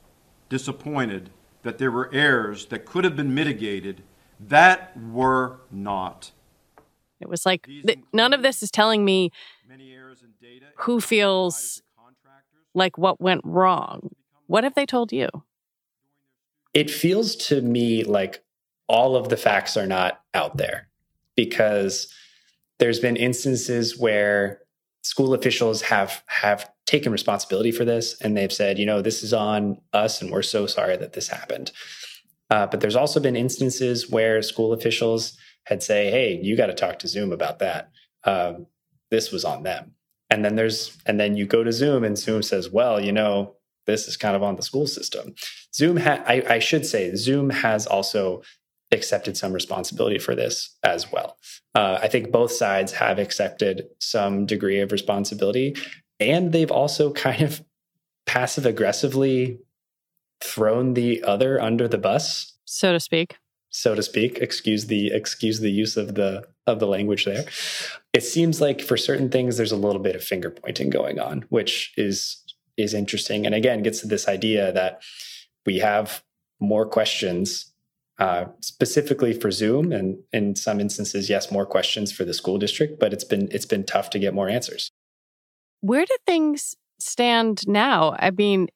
disappointed 0.48 1.30
that 1.62 1.78
there 1.78 1.92
were 1.92 2.10
errors 2.12 2.66
that 2.66 2.84
could 2.84 3.04
have 3.04 3.14
been 3.14 3.34
mitigated 3.34 4.02
that 4.40 4.96
were 4.96 5.60
not. 5.70 6.32
It 7.20 7.28
was 7.28 7.44
like 7.44 7.66
th- 7.66 7.98
none 8.12 8.32
of 8.32 8.42
this 8.42 8.62
is 8.62 8.70
telling 8.70 9.04
me 9.04 9.32
who 10.76 11.00
feels 11.00 11.82
like 12.74 12.96
what 12.96 13.20
went 13.20 13.40
wrong. 13.44 14.10
What 14.46 14.64
have 14.64 14.74
they 14.74 14.86
told 14.86 15.12
you? 15.12 15.28
It 16.74 16.90
feels 16.90 17.34
to 17.36 17.60
me 17.60 18.04
like 18.04 18.44
all 18.86 19.16
of 19.16 19.28
the 19.28 19.36
facts 19.36 19.76
are 19.76 19.86
not 19.86 20.22
out 20.32 20.56
there 20.56 20.88
because 21.34 22.12
there's 22.78 23.00
been 23.00 23.16
instances 23.16 23.98
where 23.98 24.60
school 25.02 25.34
officials 25.34 25.82
have 25.82 26.22
have 26.26 26.70
taken 26.86 27.12
responsibility 27.12 27.70
for 27.70 27.84
this 27.84 28.18
and 28.20 28.36
they've 28.36 28.52
said, 28.52 28.78
you 28.78 28.86
know, 28.86 29.02
this 29.02 29.22
is 29.22 29.32
on 29.32 29.78
us 29.92 30.22
and 30.22 30.30
we're 30.30 30.42
so 30.42 30.66
sorry 30.66 30.96
that 30.96 31.12
this 31.12 31.28
happened. 31.28 31.70
Uh, 32.50 32.66
but 32.66 32.80
there's 32.80 32.96
also 32.96 33.20
been 33.20 33.36
instances 33.36 34.10
where 34.10 34.40
school 34.42 34.72
officials 34.72 35.36
had 35.64 35.82
say, 35.82 36.10
hey, 36.10 36.38
you 36.42 36.56
got 36.56 36.66
to 36.66 36.74
talk 36.74 36.98
to 36.98 37.08
Zum 37.08 37.32
about 37.32 37.58
that. 37.58 37.90
Um, 38.24 38.66
this 39.10 39.30
was 39.30 39.44
on 39.44 39.62
them. 39.62 39.92
And 40.30 40.44
then 40.44 40.56
there's 40.56 40.96
and 41.06 41.18
then 41.18 41.36
you 41.36 41.46
go 41.46 41.64
to 41.64 41.72
Zum 41.72 42.04
and 42.04 42.18
Zum 42.18 42.42
says, 42.42 42.70
well, 42.70 43.00
you 43.02 43.12
know, 43.12 43.56
this 43.86 44.06
is 44.06 44.16
kind 44.16 44.36
of 44.36 44.42
on 44.42 44.56
the 44.56 44.62
school 44.62 44.86
system. 44.86 45.34
Zum, 45.74 45.96
ha- 45.96 46.22
I, 46.26 46.42
I 46.48 46.58
should 46.58 46.84
say, 46.84 47.14
Zum 47.14 47.50
has 47.50 47.86
also 47.86 48.42
accepted 48.92 49.36
some 49.36 49.52
responsibility 49.52 50.18
for 50.18 50.34
this 50.34 50.76
as 50.82 51.10
well. 51.10 51.36
Uh, 51.74 51.98
I 52.02 52.08
think 52.08 52.30
both 52.30 52.52
sides 52.52 52.92
have 52.92 53.18
accepted 53.18 53.84
some 53.98 54.46
degree 54.46 54.80
of 54.80 54.92
responsibility, 54.92 55.74
and 56.20 56.52
they've 56.52 56.70
also 56.70 57.12
kind 57.12 57.42
of 57.42 57.62
passive 58.26 58.66
aggressively 58.66 59.58
thrown 60.40 60.94
the 60.94 61.22
other 61.22 61.60
under 61.60 61.88
the 61.88 61.98
bus, 61.98 62.54
so 62.64 62.92
to 62.92 63.00
speak. 63.00 63.36
So 63.70 63.94
to 63.94 64.02
speak. 64.02 64.38
Excuse 64.38 64.86
the 64.86 65.08
excuse 65.08 65.60
the 65.60 65.70
use 65.70 65.96
of 65.96 66.14
the 66.14 66.46
of 66.66 66.80
the 66.80 66.86
language 66.86 67.24
there. 67.24 67.44
It 68.12 68.22
seems 68.22 68.60
like 68.60 68.80
for 68.80 68.96
certain 68.96 69.30
things 69.30 69.56
there's 69.56 69.72
a 69.72 69.76
little 69.76 70.00
bit 70.00 70.16
of 70.16 70.24
finger 70.24 70.50
pointing 70.50 70.90
going 70.90 71.18
on, 71.18 71.44
which 71.48 71.92
is 71.96 72.42
is 72.76 72.94
interesting, 72.94 73.44
and 73.44 73.54
again 73.54 73.82
gets 73.82 74.00
to 74.00 74.06
this 74.06 74.28
idea 74.28 74.72
that 74.72 75.02
we 75.66 75.78
have 75.78 76.22
more 76.60 76.86
questions 76.86 77.72
uh, 78.18 78.46
specifically 78.60 79.32
for 79.32 79.50
Zum, 79.50 79.92
and 79.92 80.18
in 80.32 80.56
some 80.56 80.80
instances, 80.80 81.30
yes, 81.30 81.52
more 81.52 81.64
questions 81.66 82.10
for 82.10 82.24
the 82.24 82.34
school 82.34 82.58
district. 82.58 82.98
But 82.98 83.12
it's 83.12 83.24
been 83.24 83.48
it's 83.52 83.66
been 83.66 83.84
tough 83.84 84.10
to 84.10 84.18
get 84.18 84.34
more 84.34 84.48
answers. 84.48 84.90
Where 85.80 86.04
do 86.04 86.16
things 86.26 86.74
stand 86.98 87.68
now? 87.68 88.16
I 88.18 88.30
mean, 88.30 88.68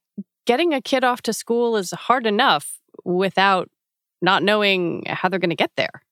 getting 0.46 0.72
a 0.72 0.80
kid 0.80 1.04
off 1.04 1.22
to 1.22 1.32
school 1.32 1.76
is 1.76 1.90
hard 1.92 2.26
enough 2.26 2.78
without 3.04 3.70
not 4.20 4.42
knowing 4.42 5.04
how 5.06 5.28
they're 5.28 5.38
going 5.38 5.50
to 5.50 5.56
get 5.56 5.72
there. 5.76 6.02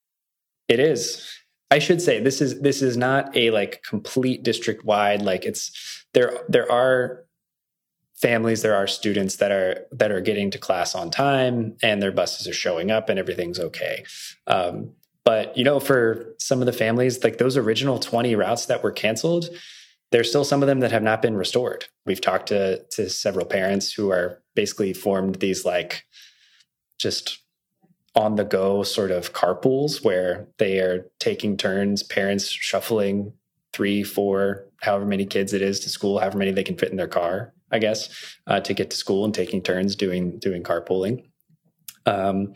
It 0.68 0.80
is. 0.80 1.26
I 1.70 1.78
should 1.78 2.02
say 2.02 2.20
this 2.20 2.40
is 2.40 2.60
this 2.60 2.82
is 2.82 2.96
not 2.96 3.36
a 3.36 3.50
like 3.50 3.82
complete 3.82 4.42
district 4.42 4.84
wide 4.84 5.22
like 5.22 5.44
it's 5.44 6.04
there 6.14 6.40
there 6.48 6.70
are 6.70 7.24
families 8.16 8.62
there 8.62 8.74
are 8.74 8.86
students 8.86 9.36
that 9.36 9.52
are 9.52 9.86
that 9.92 10.10
are 10.10 10.20
getting 10.20 10.50
to 10.50 10.58
class 10.58 10.94
on 10.94 11.10
time 11.10 11.76
and 11.82 12.02
their 12.02 12.12
buses 12.12 12.48
are 12.48 12.52
showing 12.52 12.90
up 12.90 13.08
and 13.08 13.18
everything's 13.18 13.60
okay 13.60 14.04
um, 14.48 14.90
but 15.24 15.56
you 15.56 15.62
know 15.62 15.78
for 15.78 16.34
some 16.38 16.60
of 16.60 16.66
the 16.66 16.72
families 16.72 17.22
like 17.22 17.38
those 17.38 17.56
original 17.56 18.00
20 18.00 18.34
routes 18.34 18.66
that 18.66 18.82
were 18.82 18.92
canceled 18.92 19.48
there's 20.10 20.28
still 20.28 20.44
some 20.44 20.62
of 20.62 20.66
them 20.66 20.80
that 20.80 20.92
have 20.92 21.02
not 21.02 21.22
been 21.22 21.36
restored 21.36 21.86
we've 22.06 22.20
talked 22.20 22.48
to 22.48 22.82
to 22.90 23.08
several 23.08 23.46
parents 23.46 23.92
who 23.92 24.10
are 24.10 24.42
basically 24.54 24.92
formed 24.92 25.36
these 25.36 25.64
like 25.64 26.04
just 26.98 27.38
on 28.14 28.34
the 28.34 28.44
go 28.44 28.82
sort 28.82 29.10
of 29.10 29.32
carpools 29.32 30.04
where 30.04 30.48
they 30.58 30.78
are 30.80 31.06
taking 31.18 31.56
turns 31.56 32.02
parents 32.02 32.48
shuffling 32.48 33.32
three 33.72 34.02
four 34.02 34.66
however 34.82 35.06
many 35.06 35.24
kids 35.24 35.52
it 35.52 35.62
is 35.62 35.80
to 35.80 35.88
school 35.88 36.18
however 36.18 36.38
many 36.38 36.50
they 36.50 36.64
can 36.64 36.76
fit 36.76 36.90
in 36.90 36.96
their 36.96 37.08
car 37.08 37.52
I 37.70 37.78
guess, 37.78 38.08
uh, 38.46 38.60
to 38.60 38.74
get 38.74 38.90
to 38.90 38.96
school 38.96 39.24
and 39.24 39.34
taking 39.34 39.62
turns 39.62 39.94
doing 39.96 40.38
doing 40.38 40.62
carpooling. 40.62 41.24
Um, 42.06 42.54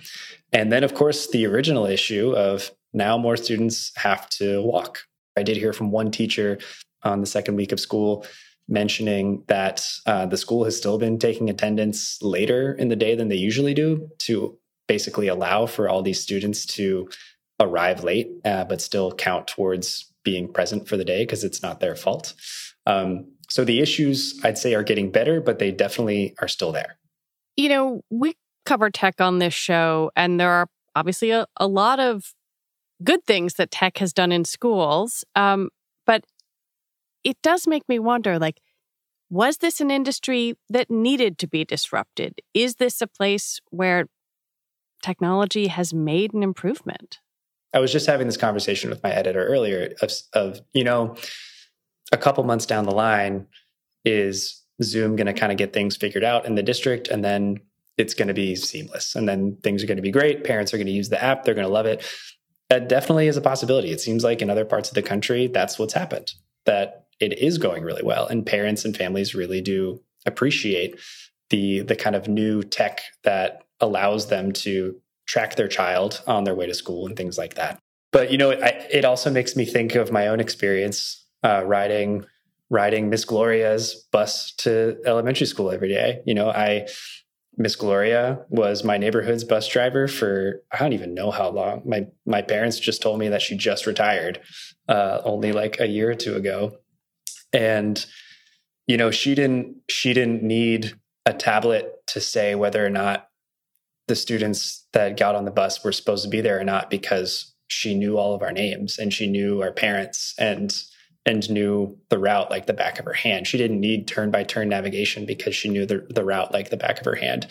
and 0.53 0.73
then, 0.73 0.85
of 0.85 0.95
course, 0.95 1.31
the 1.31 1.47
original 1.47 1.87
issue 1.87 2.33
of 2.35 2.71
now 2.93 3.19
more 3.19 3.37
students 3.37 3.93
have 3.97 4.29
to 4.31 4.63
walk. 4.63 5.01
I 5.37 5.43
did 5.43 5.57
hear 5.57 5.73
from 5.73 5.91
one 5.91 6.11
teacher 6.11 6.59
on 7.05 7.21
the 7.21 7.27
second 7.27 7.57
week 7.57 7.73
of 7.73 7.81
school 7.81 8.27
mentioning 8.69 9.43
that 9.47 9.87
uh, 10.07 10.27
the 10.27 10.37
school 10.37 10.65
has 10.65 10.77
still 10.77 10.99
been 10.99 11.19
taking 11.19 11.51
attendance 11.51 12.19
later 12.23 12.73
in 12.73 12.89
the 12.89 12.97
day 12.97 13.15
than 13.15 13.29
they 13.29 13.37
usually 13.37 13.75
do 13.75 14.09
to 14.19 14.59
basically 14.87 15.29
allow 15.29 15.67
for 15.67 15.89
all 15.89 16.03
these 16.03 16.21
students 16.21 16.65
to 16.67 17.09
arrive 17.61 18.03
late, 18.03 18.31
uh, 18.45 18.65
but 18.65 18.81
still 18.81 19.13
count 19.13 19.47
towards 19.47 20.13
being 20.25 20.51
present 20.51 20.89
for 20.89 20.97
the 20.97 21.05
day 21.05 21.23
because 21.23 21.45
it's 21.45 21.63
not 21.63 21.81
their 21.81 21.95
fault. 21.95 22.35
Um, 22.87 23.33
so 23.49 23.65
the 23.65 23.81
issues 23.81 24.41
I'd 24.43 24.59
say 24.59 24.75
are 24.75 24.83
getting 24.83 25.11
better, 25.11 25.41
but 25.41 25.59
they 25.59 25.71
definitely 25.71 26.35
are 26.41 26.49
still 26.49 26.73
there. 26.73 26.99
You 27.57 27.69
know, 27.69 28.01
we 28.11 28.35
cover 28.65 28.91
tech 28.91 29.21
on 29.21 29.39
this 29.39 29.55
show, 29.55 30.11
and 30.17 30.41
there 30.41 30.51
are 30.51 30.67
obviously 30.97 31.31
a, 31.31 31.47
a 31.59 31.67
lot 31.67 32.01
of 32.01 32.33
good 33.03 33.25
things 33.27 33.55
that 33.55 33.71
tech 33.71 33.99
has 33.99 34.13
done 34.13 34.33
in 34.33 34.45
schools. 34.45 35.25
Um, 35.35 35.69
it 37.25 37.37
does 37.43 37.67
make 37.67 37.89
me 37.89 37.99
wonder 37.99 38.39
like, 38.39 38.61
was 39.31 39.57
this 39.59 39.81
an 39.81 39.91
industry 39.91 40.55
that 40.69 40.91
needed 40.91 41.39
to 41.39 41.49
be 41.49 41.65
disrupted? 41.65 42.41
Is 42.53 42.77
this 42.77 43.01
a 43.01 43.07
place 43.07 43.61
where 43.71 44.07
technology 45.03 45.67
has 45.69 45.93
made 45.93 46.33
an 46.35 46.43
improvement? 46.43 47.19
I 47.73 47.81
was 47.81 47.91
just 47.91 48.07
having 48.07 48.29
this 48.29 48.37
conversation 48.37 48.91
with 48.91 49.03
my 49.03 49.11
editor 49.11 49.45
earlier 49.45 49.95
of, 50.01 50.13
of 50.35 50.61
you 50.73 50.85
know, 50.85 51.17
a 52.13 52.17
couple 52.17 52.45
months 52.45 52.67
down 52.67 52.85
the 52.85 52.95
line, 52.95 53.47
is 54.05 54.63
Zum 54.83 55.17
going 55.17 55.27
to 55.27 55.33
kind 55.33 55.51
of 55.51 55.59
get 55.59 55.73
things 55.73 55.97
figured 55.97 56.25
out 56.25 56.47
in 56.47 56.55
the 56.55 56.63
district 56.63 57.09
and 57.09 57.25
then 57.25 57.59
it's 57.97 58.15
going 58.15 58.29
to 58.29 58.35
be 58.35 58.55
seamless 58.55 59.15
and 59.15 59.29
then 59.29 59.57
things 59.63 59.83
are 59.83 59.87
going 59.87 59.97
to 59.97 60.03
be 60.03 60.11
great. 60.11 60.45
Parents 60.45 60.75
are 60.75 60.77
going 60.77 60.87
to 60.87 60.93
use 60.93 61.09
the 61.09 61.23
app, 61.23 61.45
they're 61.45 61.55
going 61.55 61.67
to 61.67 61.73
love 61.73 61.87
it. 61.87 62.05
That 62.71 62.89
definitely 62.89 63.29
is 63.29 63.37
a 63.37 63.41
possibility. 63.41 63.91
It 63.91 64.01
seems 64.01 64.25
like 64.25 64.43
in 64.43 64.51
other 64.51 64.65
parts 64.65 64.89
of 64.89 64.95
the 64.95 65.03
country, 65.03 65.47
that's 65.47 65.79
what's 65.79 65.95
happened, 65.95 66.33
that 66.67 67.04
it 67.21 67.39
is 67.39 67.59
going 67.59 67.83
really 67.83 68.03
well. 68.03 68.27
And 68.27 68.45
parents 68.45 68.85
and 68.85 68.97
families 68.97 69.35
really 69.35 69.61
do 69.61 70.01
appreciate 70.27 70.99
the 71.51 71.81
the 71.81 71.97
kind 71.97 72.17
of 72.17 72.29
new 72.29 72.63
tech 72.63 73.01
that 73.23 73.63
allows 73.81 74.29
them 74.29 74.53
to 74.53 74.97
track 75.27 75.57
their 75.57 75.69
child 75.69 76.23
on 76.27 76.45
their 76.45 76.55
way 76.55 76.67
to 76.67 76.75
school 76.75 77.07
and 77.07 77.17
things 77.17 77.39
like 77.39 77.55
that. 77.55 77.79
But 78.13 78.31
you 78.31 78.39
know, 78.39 78.53
I, 78.53 78.87
it 78.91 79.05
also 79.05 79.31
makes 79.31 79.57
me 79.57 79.65
think 79.65 79.95
of 79.95 80.13
my 80.13 80.29
own 80.29 80.41
experience 80.41 81.27
uh, 81.43 81.63
riding 81.65 82.25
riding 82.71 83.11
Miss 83.11 83.25
Gloria's 83.25 84.07
bus 84.11 84.53
to 84.59 84.97
elementary 85.05 85.47
school 85.47 85.71
every 85.71 85.89
day. 85.89 86.23
You 86.27 86.35
know, 86.35 86.51
I 86.51 86.87
Miss 87.57 87.77
Gloria 87.77 88.41
was 88.49 88.83
my 88.83 88.99
neighborhood's 88.99 89.45
bus 89.45 89.69
driver 89.69 90.09
for 90.09 90.63
I 90.73 90.79
don't 90.79 90.93
even 90.93 91.15
know 91.15 91.31
how 91.31 91.51
long. 91.51 91.83
My 91.85 92.07
my 92.27 92.43
parents 92.43 92.79
just 92.79 93.03
told 93.03 93.19
me 93.19 93.29
that 93.29 93.43
she 93.43 93.57
just 93.57 93.87
retired 93.87 94.41
uh, 94.89 95.21
only 95.25 95.53
like 95.53 95.79
a 95.81 95.87
year 95.87 96.11
or 96.11 96.15
two 96.15 96.35
ago, 96.35 96.79
and 97.55 98.05
you 98.87 98.99
know 98.99 99.11
she 99.11 99.35
didn't 99.35 99.77
she 99.89 100.13
didn't 100.13 100.43
need 100.43 100.95
a 101.25 101.33
tablet 101.33 102.07
to 102.07 102.21
say 102.21 102.55
whether 102.55 102.85
or 102.85 102.91
not 102.91 103.29
the 104.09 104.17
students 104.17 104.87
that 104.93 105.17
got 105.17 105.35
on 105.35 105.47
the 105.47 105.51
bus 105.51 105.83
were 105.83 105.93
supposed 105.93 106.25
to 106.25 106.29
be 106.29 106.43
there 106.43 106.61
or 106.61 106.65
not 106.65 106.91
because 106.91 107.55
she 107.69 107.95
knew 107.95 108.19
all 108.19 108.35
of 108.35 108.43
our 108.43 108.53
names 108.53 108.99
and 108.99 109.15
she 109.15 109.27
knew 109.27 109.63
our 109.63 109.73
parents 109.73 110.35
and 110.39 110.85
and 111.27 111.49
knew 111.49 111.97
the 112.11 112.19
route 112.19 112.51
like 112.51 112.67
the 112.67 112.75
back 112.75 112.99
of 112.99 113.07
her 113.07 113.15
hand. 113.15 113.47
She 113.47 113.57
didn't 113.57 113.81
need 113.81 114.07
turn 114.07 114.31
by 114.31 114.45
turn 114.45 114.69
navigation 114.69 115.25
because 115.25 115.55
she 115.55 115.71
knew 115.71 115.87
the, 115.87 116.07
the 116.11 116.23
route 116.23 116.53
like 116.53 116.69
the 116.69 116.77
back 116.77 116.99
of 116.99 117.07
her 117.07 117.15
hand. 117.15 117.47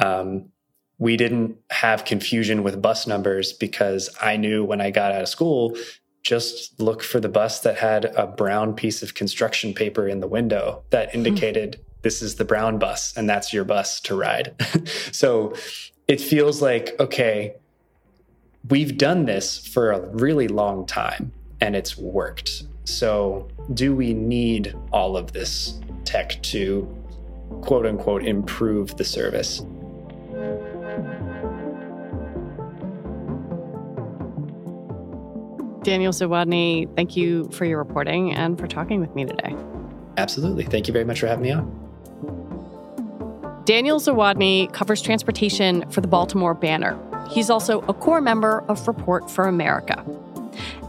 Um, 0.00 0.48
we 0.98 1.16
didn't 1.16 1.56
have 1.70 2.04
confusion 2.04 2.62
with 2.62 2.82
bus 2.82 3.06
numbers 3.06 3.52
because 3.52 4.10
I 4.20 4.36
knew 4.36 4.64
when 4.64 4.80
I 4.80 4.90
got 4.90 5.12
out 5.12 5.22
of 5.22 5.28
school 5.28 5.76
just 6.22 6.78
look 6.80 7.02
for 7.02 7.20
the 7.20 7.28
bus 7.28 7.60
that 7.60 7.78
had 7.78 8.04
a 8.16 8.26
brown 8.26 8.74
piece 8.74 9.02
of 9.02 9.14
construction 9.14 9.74
paper 9.74 10.06
in 10.06 10.20
the 10.20 10.28
window 10.28 10.82
that 10.90 11.10
hmm. 11.10 11.18
indicated 11.18 11.80
this 12.02 12.22
is 12.22 12.36
the 12.36 12.44
brown 12.44 12.78
bus 12.78 13.16
and 13.16 13.28
that's 13.28 13.52
your 13.52 13.64
bus 13.64 14.00
to 14.00 14.14
ride. 14.14 14.54
so 15.12 15.54
it 16.08 16.20
feels 16.20 16.60
like, 16.60 16.94
okay, 17.00 17.54
we've 18.68 18.98
done 18.98 19.24
this 19.24 19.66
for 19.66 19.92
a 19.92 20.00
really 20.08 20.48
long 20.48 20.86
time 20.86 21.32
and 21.60 21.76
it's 21.76 21.96
worked. 21.96 22.64
So 22.84 23.48
do 23.72 23.94
we 23.94 24.12
need 24.12 24.74
all 24.92 25.16
of 25.16 25.32
this 25.32 25.80
tech 26.04 26.42
to 26.42 26.88
quote 27.62 27.86
unquote 27.86 28.24
improve 28.24 28.96
the 28.96 29.04
service? 29.04 29.62
Daniel 35.82 36.12
Zawodny, 36.12 36.94
thank 36.94 37.16
you 37.16 37.48
for 37.50 37.64
your 37.64 37.78
reporting 37.78 38.34
and 38.34 38.58
for 38.58 38.66
talking 38.66 39.00
with 39.00 39.14
me 39.14 39.24
today. 39.24 39.56
Absolutely. 40.16 40.64
Thank 40.64 40.86
you 40.86 40.92
very 40.92 41.04
much 41.04 41.20
for 41.20 41.26
having 41.26 41.42
me 41.42 41.50
on. 41.52 41.82
Daniel 43.64 44.00
Zawodny 44.00 44.72
covers 44.72 45.00
transportation 45.00 45.88
for 45.90 46.00
the 46.00 46.08
Baltimore 46.08 46.54
Banner. 46.54 46.98
He's 47.30 47.48
also 47.48 47.80
a 47.82 47.94
corps 47.94 48.20
member 48.20 48.64
of 48.68 48.86
Report 48.86 49.30
for 49.30 49.46
America. 49.46 50.04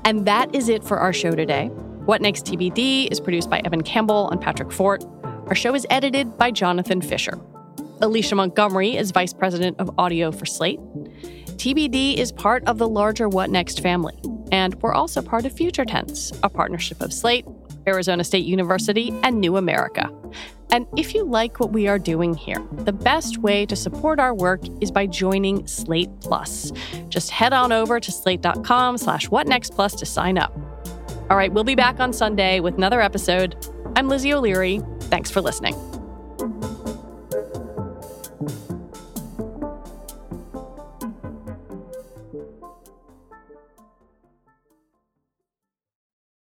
And 0.06 0.26
that 0.26 0.54
is 0.54 0.70
it 0.70 0.84
for 0.84 0.98
our 0.98 1.14
show 1.14 1.32
today. 1.32 1.68
What 2.06 2.22
Next 2.22 2.46
TBD 2.46 3.10
is 3.12 3.20
produced 3.20 3.50
by 3.50 3.60
Evan 3.60 3.82
Campbell 3.82 4.30
and 4.30 4.42
Patrick 4.42 4.72
Fort. 4.72 5.06
Our 5.48 5.56
show 5.56 5.74
is 5.74 5.88
edited 5.90 6.38
by 6.38 6.52
Jonathan 6.52 7.02
Fisher. 7.02 7.40
Alicia 8.02 8.36
Montgomery 8.36 8.98
is 8.98 9.12
Vice 9.12 9.34
President 9.34 9.80
of 9.80 9.90
Audio 9.98 10.32
for 10.32 10.46
Slate. 10.46 10.80
TBD 11.58 12.18
is 12.18 12.32
part 12.32 12.68
of 12.68 12.78
the 12.78 12.88
larger 12.88 13.30
What 13.30 13.50
Next 13.50 13.80
family. 13.80 14.20
And 14.52 14.76
we're 14.82 14.94
also 14.94 15.22
part 15.22 15.46
of 15.46 15.54
Future 15.54 15.86
Tense, 15.86 16.32
a 16.44 16.50
partnership 16.50 17.02
of 17.02 17.14
Slate, 17.14 17.46
Arizona 17.88 18.24
State 18.24 18.46
University, 18.46 19.12
and 19.24 19.40
New 19.40 19.58
America. 19.58 20.12
And 20.72 20.88
if 20.98 21.14
you 21.14 21.24
like 21.24 21.60
what 21.60 21.72
we 21.72 21.88
are 21.88 22.00
doing 22.00 22.34
here, 22.34 22.64
the 22.72 22.94
best 22.94 23.38
way 23.38 23.66
to 23.68 23.76
support 23.76 24.20
our 24.20 24.34
work 24.34 24.62
is 24.82 24.90
by 24.90 25.06
joining 25.06 25.68
Slate 25.68 26.10
Plus. 26.22 26.72
Just 27.10 27.30
head 27.30 27.54
on 27.54 27.72
over 27.72 28.00
to 28.00 28.12
slate.com 28.12 28.98
slash 28.98 29.28
whatnextplus 29.28 29.98
to 30.00 30.06
sign 30.06 30.38
up. 30.38 30.52
All 31.30 31.38
right, 31.38 31.54
we'll 31.54 31.64
be 31.64 31.76
back 31.76 32.00
on 32.00 32.12
Sunday 32.12 32.60
with 32.60 32.76
another 32.76 33.02
episode. 33.02 33.56
I'm 33.96 34.08
Lizzie 34.08 34.34
O'Leary. 34.34 34.82
Thanks 35.02 35.30
for 35.30 35.42
listening. 35.42 35.93